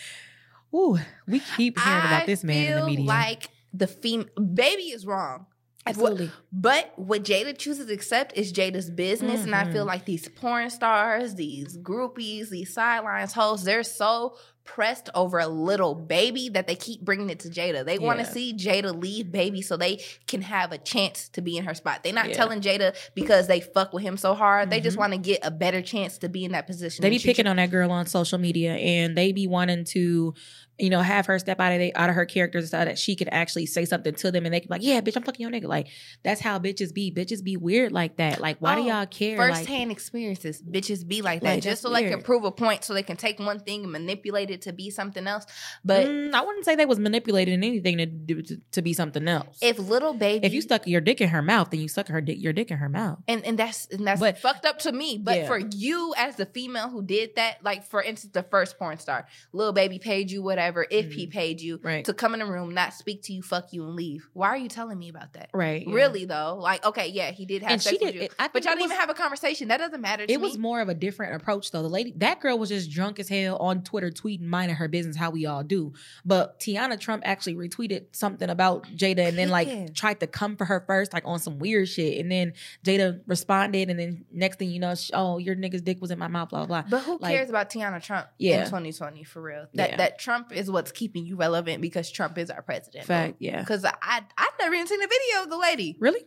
Ooh, 0.75 0.99
we 1.27 1.41
keep 1.57 1.79
hearing 1.79 1.99
about 2.01 2.27
this 2.27 2.43
man 2.45 2.67
in 2.67 2.75
the 2.75 2.81
feel 2.81 2.87
media. 2.87 3.05
Like 3.07 3.49
the 3.73 3.87
fem 3.87 4.27
baby 4.55 4.85
is 4.85 5.07
wrong. 5.07 5.47
Absolutely. 5.89 6.33
But 6.53 6.93
what 6.97 7.23
Jada 7.23 7.57
chooses 7.57 7.87
to 7.87 7.93
accept 7.93 8.37
is 8.37 8.53
Jada's 8.53 8.91
business. 8.91 9.45
And 9.45 9.55
I 9.55 9.71
feel 9.71 9.85
Mhm. 9.85 9.89
like 9.89 10.05
these 10.05 10.29
porn 10.29 10.69
stars, 10.71 11.37
these 11.37 11.79
groupies, 11.79 12.49
these 12.49 12.75
sidelines 12.75 13.35
hosts, 13.35 13.65
they're 13.65 13.85
so 13.85 14.37
pressed 14.67 15.09
over 15.15 15.39
a 15.39 15.47
little 15.47 15.95
baby 15.95 16.49
that 16.51 16.67
they 16.67 16.75
keep 16.75 17.01
bringing 17.01 17.31
it 17.31 17.41
to 17.41 17.49
Jada. 17.49 17.85
They 17.85 17.99
want 17.99 18.19
to 18.19 18.27
see 18.27 18.53
Jada 18.53 19.01
leave 19.01 19.31
baby 19.33 19.63
so 19.63 19.77
they 19.77 20.03
can 20.27 20.43
have 20.43 20.73
a 20.73 20.79
chance 20.79 21.29
to 21.31 21.41
be 21.41 21.57
in 21.57 21.65
her 21.65 21.75
spot. 21.75 22.03
They're 22.03 22.13
not 22.13 22.29
Yeah. 22.29 22.35
telling 22.35 22.61
Jada 22.61 22.95
because 23.15 23.47
they 23.47 23.61
fuck 23.61 23.93
with 23.93 24.03
him 24.03 24.17
so 24.17 24.35
hard. 24.35 24.69
They 24.71 24.81
just 24.81 24.97
Mhm. 24.97 25.01
want 25.01 25.13
to 25.15 25.19
get 25.19 25.41
a 25.43 25.51
better 25.51 25.81
chance 25.81 26.19
to 26.19 26.29
be 26.29 26.45
in 26.45 26.53
that 26.53 26.67
position. 26.67 27.03
They 27.03 27.11
be 27.11 27.19
picking 27.19 27.47
on 27.47 27.57
that 27.57 27.71
girl 27.71 27.91
on 27.91 28.07
social 28.07 28.39
media 28.39 28.75
and 28.75 29.17
they 29.17 29.33
be 29.33 29.47
wanting 29.47 29.85
to, 29.85 30.35
you 30.79 30.91
know, 30.91 31.01
have 31.01 31.27
her 31.27 31.39
step 31.39 31.59
out 31.61 31.73
of 31.73 31.79
they, 31.79 31.93
out 31.95 32.11
of 32.11 32.17
her 32.17 32.27
character 32.27 32.61
so 32.61 32.85
that 32.85 32.99
she 32.99 33.17
could 33.17 33.29
actually 33.33 33.67
say 33.67 33.85
something 33.85 34.15
to 34.17 34.31
them 34.31 34.45
and 34.45 34.53
they 34.53 34.61
can 34.61 34.69
be 34.69 34.75
like, 34.75 34.83
Yeah, 34.83 35.01
bitch, 35.01 35.17
I'm 35.17 35.23
fucking 35.23 35.41
your 35.43 35.51
nigga. 35.51 35.69
Like, 35.69 35.87
that's 36.23 36.41
how 36.41 36.59
bitches 36.59 36.93
be. 36.93 37.11
Bitches 37.13 37.43
be 37.43 37.57
weird 37.57 37.93
like 37.93 38.17
that. 38.17 38.41
Like, 38.41 38.59
why 38.59 38.75
do 38.75 38.83
Oh, 38.83 38.87
y'all 38.87 39.07
care? 39.07 39.37
First 39.37 39.69
like, 39.69 39.91
experiences, 39.91 40.63
bitches 40.63 41.07
be 41.07 41.23
like 41.23 41.41
that 41.43 41.55
Like, 41.55 41.63
just 41.63 41.83
so 41.83 41.91
they 41.91 42.09
can 42.09 42.21
prove 42.23 42.45
a 42.45 42.51
point, 42.53 42.85
so 42.85 42.93
they 42.93 43.03
can 43.03 43.17
take 43.17 43.39
one 43.39 43.61
thing 43.61 43.85
and 43.85 43.93
manipulate 43.93 44.51
it 44.51 44.56
to 44.63 44.73
be 44.73 44.91
something 44.91 45.27
else. 45.27 45.45
But 45.85 46.07
Mm, 46.07 46.33
I 46.35 46.41
wouldn't 46.45 46.65
say 46.65 46.77
they 46.77 46.87
was 46.87 46.99
manipulated 46.99 47.55
in 47.55 47.65
anything 47.65 47.99
to 47.99 48.07
do 48.07 48.43
to, 48.43 48.61
to 48.73 48.83
be 48.83 48.93
something 48.93 49.27
else. 49.29 49.59
if 49.63 49.79
little 49.79 50.15
baby, 50.15 50.47
if 50.47 50.53
you 50.55 50.61
stuck 50.63 50.87
your 50.87 51.01
dick 51.01 51.21
in 51.21 51.29
her 51.29 51.43
mouth, 51.43 51.71
then 51.71 51.81
you 51.81 51.89
stuck 51.89 52.09
her 52.09 52.21
dick 52.21 52.37
your 52.41 52.53
dick 52.53 52.71
in 52.71 52.77
her 52.79 52.89
mouth. 52.89 53.19
and 53.29 53.45
and 53.45 53.59
that's 53.59 53.87
and 53.91 54.07
that's 54.07 54.21
But- 54.21 54.39
fucked 54.39 54.65
up 54.67 54.79
to 54.81 54.93
me. 54.93 55.19
But 55.23 55.37
Yeah. 55.39 55.47
for 55.47 55.59
you 55.59 56.15
as 56.17 56.37
the 56.37 56.47
female 56.47 56.89
who 56.89 57.03
did 57.03 57.37
that, 57.37 57.63
like 57.63 57.85
for 57.85 58.03
instance, 58.03 58.33
the 58.33 58.43
first 58.43 58.79
porn 58.79 58.99
star, 58.99 59.27
little 59.53 59.73
baby 59.73 59.99
paid 59.99 60.31
you 60.31 60.43
whatever, 60.43 60.87
if 60.91 61.13
he 61.13 61.27
Mhm. 61.27 61.31
paid 61.31 61.61
you 61.61 61.81
Right. 61.83 62.05
to 62.05 62.15
come 62.15 62.35
in 62.35 62.41
the 62.41 62.47
room, 62.47 62.73
not 62.75 62.95
speak 62.95 63.23
to 63.25 63.33
you, 63.33 63.43
fuck 63.43 63.73
you, 63.73 63.85
and 63.85 63.95
leave. 63.97 64.29
Why 64.33 64.49
are 64.49 64.57
you 64.57 64.69
telling 64.69 64.99
me 64.99 65.09
about 65.09 65.33
that? 65.35 65.51
Right. 65.53 65.87
yeah. 65.87 65.95
Really 65.95 66.25
though, 66.25 66.57
like 66.61 66.85
okay, 66.85 67.09
yeah, 67.09 67.31
he 67.31 67.45
did 67.47 67.63
have 67.63 67.73
And 67.73 67.83
sex 67.83 67.99
with 68.01 68.13
did. 68.13 68.23
you, 68.23 68.29
I 68.39 68.49
but 68.49 68.65
y'all 68.65 68.75
didn't 68.75 68.87
even 68.87 68.97
have 68.97 69.11
a 69.11 69.15
conversation. 69.15 69.69
That 69.69 69.79
doesn't 69.79 70.01
matter 70.01 70.27
to 70.27 70.33
It 70.33 70.37
me. 70.41 70.43
was 70.43 70.59
more 70.59 70.81
of 70.81 70.89
a 70.89 70.95
different 70.95 71.35
approach 71.35 71.71
though. 71.71 71.83
The 71.83 71.89
lady, 71.89 72.13
that 72.17 72.41
girl 72.41 72.59
was 72.59 72.69
just 72.69 72.91
drunk 72.91 73.19
as 73.19 73.29
hell 73.29 73.57
on 73.57 73.83
Twitter, 73.83 74.11
tweeting, 74.11 74.43
minding 74.47 74.77
her 74.77 74.89
business, 74.89 75.17
how 75.17 75.31
we 75.31 75.47
all 75.47 75.63
do. 75.63 75.93
But 76.25 76.59
Teanna 76.61 76.99
Trump 76.99 77.23
actually 77.27 77.55
retweeted 77.55 78.07
something 78.15 78.49
about 78.49 78.85
Jada 78.97 79.29
and 79.29 79.37
then 79.39 79.49
like 79.49 79.95
tried 79.95 80.21
to 80.21 80.27
come 80.27 80.57
for 80.57 80.65
her 80.65 80.85
first, 80.87 81.13
like 81.13 81.25
on 81.27 81.39
some 81.39 81.59
weird 81.59 81.89
shit. 81.89 82.19
And 82.21 82.31
then 82.31 82.53
Jada 82.85 83.21
responded, 83.27 83.91
and 83.91 83.99
then 83.99 84.25
next 84.33 84.59
thing 84.59 84.71
you 84.71 84.81
know, 84.81 84.95
she, 84.95 85.13
oh, 85.13 85.39
your 85.39 85.57
nigga's 85.57 85.83
dick 85.83 86.01
was 86.01 86.11
in 86.11 86.19
my 86.19 86.29
mouth, 86.29 86.49
blah 86.51 86.67
blah. 86.67 86.83
blah. 86.83 86.91
But 86.99 87.05
who 87.05 87.19
Like- 87.19 87.35
cares 87.35 87.49
about 87.51 87.71
Teanna 87.71 88.03
Trump 88.03 88.29
Yeah. 88.39 88.61
in 88.61 88.65
2020 88.67 89.25
for 89.25 89.43
real? 89.43 89.67
That 89.75 89.91
Yeah. 89.91 89.97
that 89.97 90.19
Trump 90.19 90.53
is 90.53 90.71
what's 90.71 90.93
keeping 90.93 91.27
you 91.27 91.37
relevant 91.37 91.81
because 91.83 92.11
Trump 92.11 92.39
is 92.39 92.51
our 92.51 92.63
president. 92.63 93.05
Fact, 93.07 93.37
yeah. 93.39 93.61
Because 93.61 93.85
I 93.85 93.93
I've 94.03 94.53
never 94.61 94.75
even 94.75 94.87
seen 94.87 95.03
a 95.03 95.07
video 95.07 95.43
of 95.45 95.51
the 95.51 95.59
lady. 95.59 95.97
Really? 96.01 96.25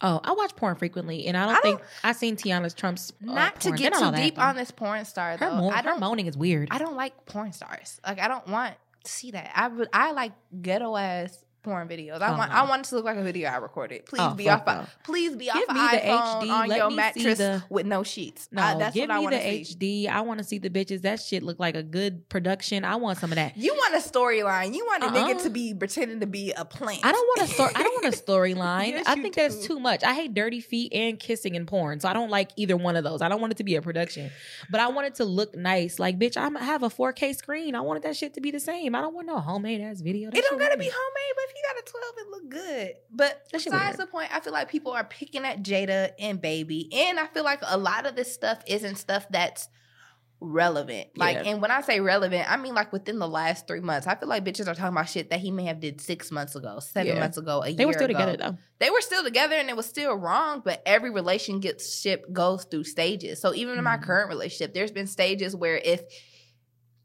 Oh, 0.00 0.20
I 0.22 0.32
watch 0.32 0.54
porn 0.54 0.76
frequently, 0.76 1.26
and 1.26 1.36
I 1.36 1.46
don't 1.46 1.56
I 1.56 1.60
think 1.60 1.80
I 2.04 2.12
seen 2.12 2.36
Teanna's 2.36 2.72
Trump's. 2.74 3.12
uh, 3.28 3.32
Not 3.32 3.60
to 3.62 3.70
get 3.72 3.78
They're 3.78 3.90
not 4.00 4.02
all 4.02 4.12
too 4.12 4.18
deep 4.24 4.38
on 4.38 4.54
this 4.56 4.70
porn 4.70 5.04
star 5.04 5.32
Her, 5.32 5.38
though. 5.38 5.56
mo- 5.56 5.70
I 5.70 5.78
her 5.78 5.82
don't 5.82 6.00
moaning 6.00 6.26
is 6.26 6.36
weird. 6.36 6.68
I 6.70 6.78
don't 6.78 6.96
like 6.96 7.26
porn 7.26 7.52
stars. 7.52 8.00
Like 8.06 8.20
I 8.20 8.28
don't 8.28 8.46
want 8.46 8.74
to 9.04 9.10
see 9.10 9.32
that. 9.32 9.50
I 9.54 9.66
would 9.68 9.88
I 9.92 10.12
like 10.12 10.32
ghetto 10.62 10.96
ass 10.96 11.44
porn 11.62 11.88
videos. 11.88 12.20
I 12.22 12.32
Oh, 12.34 12.38
want 12.38 12.50
no. 12.50 12.56
I 12.56 12.68
want 12.68 12.86
it 12.86 12.88
to 12.90 12.94
look 12.96 13.04
like 13.04 13.16
a 13.16 13.22
video 13.22 13.48
I 13.50 13.56
recorded. 13.56 14.06
Please 14.06 14.20
Oh, 14.22 14.34
be 14.34 14.48
off. 14.48 14.64
no. 14.66 14.86
Please 15.04 15.36
be 15.36 15.46
Give 15.46 15.54
off 15.68 15.74
me 15.74 15.80
an 15.80 15.90
the 15.92 16.00
HD. 16.00 16.50
on 16.50 16.68
Let 16.68 16.78
your 16.78 16.86
me 16.88 16.92
see 16.92 16.96
mattress 16.96 17.38
the- 17.38 17.62
with 17.68 17.86
no 17.86 18.02
sheets. 18.02 18.48
No, 18.52 18.62
Uh, 18.62 18.78
that's 18.78 18.94
give 18.94 19.08
what 19.08 19.14
I 19.14 19.18
me 19.18 19.24
want 19.24 19.34
the 19.36 19.64
see. 19.64 19.74
HD. 20.06 20.08
I 20.08 20.20
want 20.22 20.38
to 20.38 20.44
see 20.44 20.58
the 20.58 20.70
bitches. 20.70 21.02
That 21.02 21.20
shit 21.20 21.42
look 21.42 21.58
like 21.58 21.76
a 21.76 21.82
good 21.82 22.28
production. 22.28 22.84
I 22.84 22.96
want 22.96 23.18
some 23.18 23.32
of 23.32 23.36
that. 23.36 23.56
You 23.56 23.74
want 23.74 23.94
a 23.94 23.98
storyline. 23.98 24.74
You 24.74 24.84
want 24.86 25.04
a 25.04 25.08
nigga 25.08 25.34
Uh-uh. 25.36 25.42
to 25.42 25.50
be 25.50 25.74
pretending 25.74 26.20
to 26.20 26.26
be 26.26 26.52
a 26.52 26.64
plant. 26.64 27.04
I 27.04 27.12
don't 27.12 27.26
want 27.36 27.50
a 27.50 27.52
story. 27.52 27.72
I 27.74 27.82
don't 27.82 28.02
want 28.02 28.14
a 28.14 28.18
storyline. 28.22 28.88
Yes, 28.90 29.06
I 29.06 29.14
think 29.16 29.34
that's 29.34 29.66
too 29.66 29.78
much. 29.80 30.04
I 30.04 30.14
hate 30.14 30.34
dirty 30.34 30.60
feet 30.60 30.92
and 30.94 31.18
kissing 31.18 31.54
in 31.54 31.66
porn, 31.66 32.00
so 32.00 32.08
I 32.08 32.12
don't 32.12 32.30
like 32.30 32.50
either 32.56 32.76
one 32.76 32.96
of 32.96 33.04
those. 33.04 33.20
I 33.22 33.28
don't 33.28 33.40
want 33.40 33.52
it 33.52 33.56
to 33.56 33.64
be 33.64 33.74
a 33.76 33.82
production, 33.82 34.30
but 34.70 34.80
I 34.80 34.88
want 34.88 35.06
it 35.08 35.16
to 35.16 35.24
look 35.24 35.54
nice. 35.56 35.98
Like, 35.98 36.18
bitch, 36.18 36.36
I'm- 36.36 36.56
I 36.56 36.64
have 36.64 36.82
a 36.82 36.88
4K 36.90 37.32
screen. 37.34 37.74
I 37.74 37.80
wanted 37.80 38.02
that 38.04 38.16
shit 38.16 38.34
to 38.34 38.40
be 38.40 38.50
the 38.50 38.60
same. 38.60 38.94
I 38.94 39.00
don't 39.00 39.14
want 39.14 39.26
no 39.26 39.38
homemade 39.38 39.80
ass 39.80 40.00
video. 40.00 40.30
That 40.30 40.38
It 40.38 40.44
don't 40.48 40.58
gotta 40.58 40.76
weird. 40.76 40.80
be 40.80 40.92
homemade, 40.94 41.34
but 41.34 41.44
got 41.66 41.82
a 41.82 41.90
12, 41.90 42.14
it 42.18 42.30
look 42.30 42.48
good. 42.50 42.94
But 43.10 43.44
That 43.52 43.64
besides 43.64 43.96
the 43.98 44.06
point, 44.06 44.28
I 44.34 44.40
feel 44.40 44.52
like 44.52 44.70
people 44.70 44.92
are 44.92 45.04
picking 45.04 45.44
at 45.44 45.62
Jada 45.62 46.10
and 46.18 46.40
Baby. 46.40 46.88
And 46.92 47.18
I 47.18 47.26
feel 47.26 47.44
like 47.44 47.60
a 47.66 47.76
lot 47.78 48.06
of 48.06 48.16
this 48.16 48.32
stuff 48.32 48.62
isn't 48.66 48.96
stuff 48.96 49.26
that's 49.30 49.68
relevant. 50.40 51.08
Like, 51.16 51.36
Yeah. 51.36 51.50
and 51.50 51.60
when 51.60 51.70
I 51.72 51.80
say 51.80 51.98
relevant, 52.00 52.48
I 52.48 52.56
mean 52.56 52.72
like 52.74 52.92
within 52.92 53.18
the 53.18 53.26
last 53.26 53.66
three 53.66 53.80
months. 53.80 54.06
I 54.06 54.14
feel 54.14 54.28
like 54.28 54.44
bitches 54.44 54.68
are 54.68 54.74
talking 54.74 54.92
about 54.96 55.08
shit 55.08 55.30
that 55.30 55.40
he 55.40 55.50
may 55.50 55.64
have 55.64 55.80
did 55.80 56.00
six 56.00 56.30
months 56.30 56.54
ago, 56.54 56.78
seven 56.78 57.14
Yeah. 57.14 57.18
months 57.20 57.38
ago, 57.38 57.60
a 57.62 57.72
They 57.72 57.78
year 57.82 57.86
were 57.88 57.92
still 57.92 58.04
ago. 58.08 58.18
together 58.18 58.36
though. 58.36 58.58
They 58.78 58.90
were 58.90 59.00
still 59.00 59.24
together 59.24 59.56
and 59.56 59.68
it 59.68 59.76
was 59.76 59.86
still 59.86 60.14
wrong, 60.14 60.62
but 60.64 60.80
every 60.86 61.10
relationship 61.10 62.32
goes 62.32 62.64
through 62.70 62.84
stages. 62.84 63.40
So 63.40 63.52
even 63.52 63.76
in 63.78 63.82
my 63.84 63.96
Mhm. 63.96 64.02
current 64.04 64.28
relationship, 64.28 64.74
there's 64.74 64.92
been 64.92 65.08
stages 65.08 65.56
where 65.56 65.78
if 65.78 66.02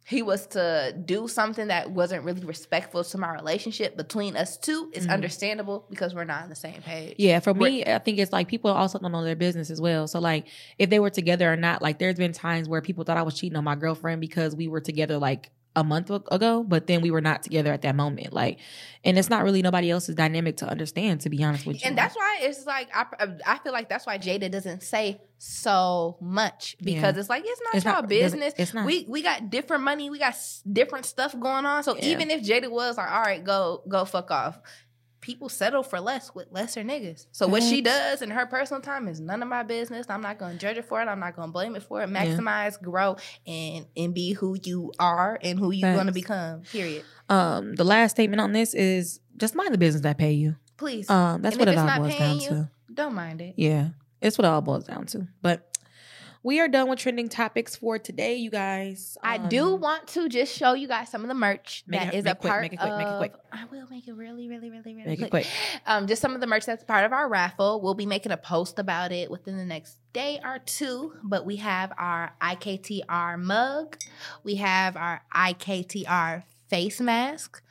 he 0.06 0.22
was 0.22 0.48
to 0.48 0.94
do 1.06 1.28
something 1.28 1.68
that 1.68 1.92
wasn't 1.92 2.24
really 2.24 2.44
respectful 2.44 3.04
to 3.04 3.18
my 3.18 3.32
relationship 3.34 3.96
between 3.96 4.36
us 4.36 4.58
two, 4.58 4.90
it's 4.94 5.06
Mhm. 5.06 5.12
understandable 5.14 5.86
because 5.90 6.14
we're 6.14 6.26
not 6.26 6.44
on 6.44 6.50
the 6.50 6.56
same 6.56 6.82
page. 6.82 7.16
Yeah, 7.18 7.40
for 7.40 7.54
We're- 7.54 7.72
me, 7.72 7.86
I 7.86 8.00
think 8.00 8.18
it's 8.20 8.34
like 8.34 8.48
people 8.48 8.72
also 8.72 9.00
don't 9.00 9.12
know 9.12 9.24
their 9.24 9.36
business 9.36 9.70
as 9.70 9.80
well. 9.80 10.08
So 10.08 10.20
like 10.20 10.48
if 10.78 10.90
they 10.90 11.00
were 11.00 11.10
together 11.10 11.52
or 11.52 11.56
not, 11.56 11.82
like 11.82 12.00
there's 12.00 12.16
been 12.18 12.34
times 12.34 12.68
where 12.68 12.82
people 12.82 13.04
thought 13.06 13.18
I 13.18 13.22
was 13.24 13.36
cheating 13.36 13.56
on 13.58 13.64
my 13.64 13.76
girlfriend 13.76 14.20
because 14.20 14.56
we 14.56 14.68
were 14.68 14.82
together 14.82 15.18
like 15.18 15.52
a 15.76 15.84
month 15.84 16.10
ago, 16.12 16.64
but 16.64 16.86
then 16.88 17.02
we 17.02 17.10
were 17.10 17.22
not 17.22 17.42
together 17.42 17.74
at 17.74 17.82
that 17.82 17.96
moment. 17.96 18.32
Like, 18.32 18.60
and 19.04 19.18
it's 19.18 19.30
not 19.30 19.44
really 19.44 19.62
nobody 19.64 19.90
else's 19.90 20.14
dynamic 20.16 20.58
to 20.58 20.68
understand, 20.68 21.22
to 21.22 21.30
be 21.30 21.44
honest 21.44 21.66
with 21.66 21.82
you. 21.82 21.88
And 21.88 21.98
that's 21.98 22.16
why 22.16 22.40
it's 22.42 22.66
like 22.66 22.90
I, 22.94 23.06
I 23.46 23.58
feel 23.60 23.74
like 23.74 23.90
that's 23.90 24.06
why 24.06 24.18
Jada 24.20 24.52
doesn't 24.52 24.84
say 24.84 25.20
so 25.40 26.18
much 26.22 26.78
because 26.82 27.18
it's 27.18 27.30
like 27.30 27.44
it's 27.46 27.62
not 27.64 27.76
It's 27.76 27.86
y'all 27.86 27.94
not- 27.96 28.08
business. 28.08 28.54
it's 28.58 28.74
not. 28.74 28.86
We 28.86 29.06
we 29.10 29.22
got 29.24 29.50
different 29.50 29.84
money. 29.84 30.10
We 30.10 30.20
got 30.20 30.34
s- 30.34 30.62
different 30.72 31.06
stuff 31.06 31.38
going 31.40 31.66
on. 31.66 31.84
So 31.84 31.96
Yeah. 31.98 32.06
even 32.06 32.30
if 32.32 32.44
Jada 32.44 32.70
was 32.70 32.98
like, 32.98 33.12
all 33.12 33.22
right, 33.22 33.44
go 33.44 33.82
go 33.88 34.06
fuck 34.06 34.30
off. 34.32 34.60
People 35.24 35.48
settle 35.48 35.84
for 35.84 36.02
less 36.02 36.36
with 36.36 36.48
lesser 36.52 36.84
niggas. 36.84 37.28
So 37.32 37.48
what 37.48 37.64
she 37.64 37.80
does 37.82 38.22
in 38.22 38.30
her 38.30 38.46
personal 38.46 38.82
time 38.82 39.08
is 39.08 39.22
none 39.22 39.42
of 39.42 39.48
my 39.48 39.64
business. 39.64 40.06
I'm 40.10 40.20
not 40.22 40.38
going 40.38 40.52
to 40.52 40.58
judge 40.60 40.76
her 40.76 40.84
for 40.84 41.02
it. 41.02 41.06
I'm 41.08 41.22
not 41.22 41.34
going 41.38 41.48
to 41.48 41.52
blame 41.54 41.78
it 41.78 41.84
for 41.84 42.02
it. 42.04 42.10
Yeah. 42.10 42.26
Maximize, 42.26 42.82
grow, 42.82 43.16
and 43.48 43.86
and 43.96 44.14
be 44.14 44.34
who 44.34 44.58
you 44.62 44.92
are 45.00 45.40
and 45.42 45.58
who 45.58 45.72
you're 45.72 45.94
going 45.94 46.08
to 46.08 46.12
become. 46.14 46.64
Period. 46.64 47.06
um 47.30 47.74
the 47.76 47.86
last 47.86 48.12
statement 48.12 48.42
on 48.42 48.52
this 48.52 48.74
is 48.74 49.22
just 49.38 49.56
mind 49.56 49.74
the 49.74 49.78
business 49.78 50.02
that 50.04 50.18
pay 50.18 50.34
you. 50.34 50.58
Please, 50.76 51.10
Um 51.10 51.42
that's 51.42 51.56
And 51.56 51.60
what 51.62 51.70
it 51.70 51.78
all 51.78 52.00
boils 52.00 52.18
down 52.18 52.40
you, 52.42 52.50
to. 52.50 52.70
don't 52.94 53.16
mind 53.16 53.40
it. 53.40 53.54
Yeah. 53.56 53.90
It's 54.22 54.38
what 54.38 54.44
it 54.44 54.50
all 54.50 54.62
boils 54.62 54.84
down 54.84 55.06
to. 55.08 55.28
But 55.42 55.73
we 56.44 56.60
are 56.60 56.68
done 56.68 56.90
with 56.90 57.00
trending 57.00 57.30
topics 57.30 57.76
for 57.76 57.98
today, 57.98 58.36
you 58.36 58.50
guys. 58.52 59.18
I 59.24 59.38
do 59.38 59.74
Um, 59.76 59.80
want 59.82 60.08
to 60.10 60.28
just 60.28 60.54
show 60.56 60.74
you 60.74 60.88
guys 60.88 61.10
some 61.10 61.22
of 61.22 61.30
the 61.30 61.34
merch 61.34 61.84
that 61.88 62.14
it- 62.14 62.18
is 62.18 62.26
a 62.26 62.36
quick, 62.36 62.52
part 62.52 62.62
make 62.64 62.74
it 62.74 62.80
quick, 62.80 62.92
of. 62.92 62.98
make 62.98 63.08
it 63.08 63.18
quick. 63.18 63.34
I 63.52 63.66
will 63.66 63.88
make 63.90 64.08
it 64.08 64.14
really, 64.14 64.48
really, 64.50 64.70
really, 64.70 64.94
really 64.94 65.08
make 65.10 65.22
it 65.22 65.30
quick. 65.30 65.46
quick. 65.46 65.82
Um, 65.88 66.06
just 66.08 66.22
some 66.22 66.36
of 66.36 66.42
the 66.42 66.48
merch 66.48 66.66
that's 66.66 66.84
part 66.84 67.06
of 67.06 67.14
our 67.14 67.30
raffle. 67.30 67.80
We'll 67.82 67.94
be 67.94 68.06
making 68.06 68.32
a 68.32 68.38
post 68.38 68.78
about 68.80 69.12
it 69.12 69.32
within 69.32 69.58
the 69.58 69.66
next 69.66 69.98
day 70.12 70.40
or 70.44 70.60
two. 70.60 71.14
But 71.24 71.46
we 71.46 71.56
have 71.58 71.92
our 71.98 72.36
IKTR 72.42 73.38
mug. 73.38 73.98
We 74.44 74.56
have 74.56 74.98
our 74.98 75.22
IKTR 75.34 76.44
face 76.70 77.00
mask. 77.00 77.62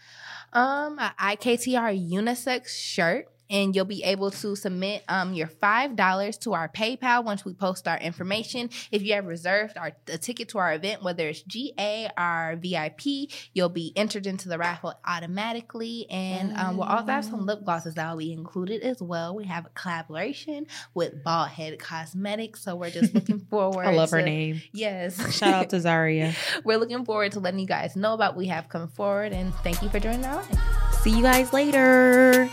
Um, 0.54 0.98
IKTR 0.98 1.92
unisex 1.92 2.68
shirt. 2.68 3.28
And 3.52 3.76
you'll 3.76 3.84
be 3.84 4.02
able 4.02 4.30
to 4.32 4.56
submit 4.56 5.04
um, 5.08 5.34
your 5.34 5.46
five 5.46 5.94
dollars 5.94 6.38
to 6.38 6.54
our 6.54 6.68
PayPal 6.68 7.22
once 7.24 7.44
we 7.44 7.52
post 7.52 7.86
our 7.86 7.98
information. 7.98 8.70
If 8.90 9.02
you 9.02 9.12
have 9.14 9.26
reserved 9.26 9.76
our 9.78 9.92
a 10.08 10.18
ticket 10.18 10.48
to 10.48 10.58
our 10.58 10.72
event, 10.74 11.02
whether 11.04 11.28
it's 11.28 11.42
GA 11.42 12.08
or 12.18 12.56
VIP, 12.60 13.30
you'll 13.52 13.68
be 13.68 13.92
entered 13.94 14.26
into 14.26 14.48
the 14.48 14.58
raffle 14.58 14.94
automatically. 15.04 16.06
And 16.10 16.56
um, 16.56 16.76
we'll 16.78 16.88
also 16.88 17.12
have 17.12 17.24
some 17.24 17.46
lip 17.46 17.64
glosses 17.64 17.94
that 17.94 18.10
will 18.10 18.18
be 18.18 18.32
included 18.32 18.82
as 18.82 19.02
well. 19.02 19.36
We 19.36 19.44
have 19.44 19.66
a 19.66 19.70
collaboration 19.70 20.66
with 20.94 21.22
Bald 21.22 21.48
Head 21.50 21.78
Cosmetics, 21.78 22.62
so 22.62 22.74
we're 22.74 22.90
just 22.90 23.14
looking 23.14 23.40
forward. 23.50 23.86
I 23.86 23.92
love 23.92 24.10
her 24.10 24.22
name. 24.22 24.62
Yes, 24.72 25.36
Shout 25.36 25.52
out 25.52 25.70
to 25.70 25.80
Zaria. 25.82 26.32
we're 26.64 26.78
looking 26.78 27.04
forward 27.04 27.32
to 27.32 27.40
letting 27.40 27.60
you 27.60 27.66
guys 27.66 27.96
know 27.96 28.14
about 28.14 28.32
what 28.32 28.38
we 28.38 28.46
have 28.46 28.70
come 28.70 28.88
forward, 28.88 29.32
and 29.32 29.54
thank 29.56 29.82
you 29.82 29.90
for 29.90 30.00
joining 30.00 30.24
our 30.24 30.36
live. 30.36 30.58
See 31.02 31.10
you 31.10 31.22
guys 31.22 31.52
later. 31.52 32.48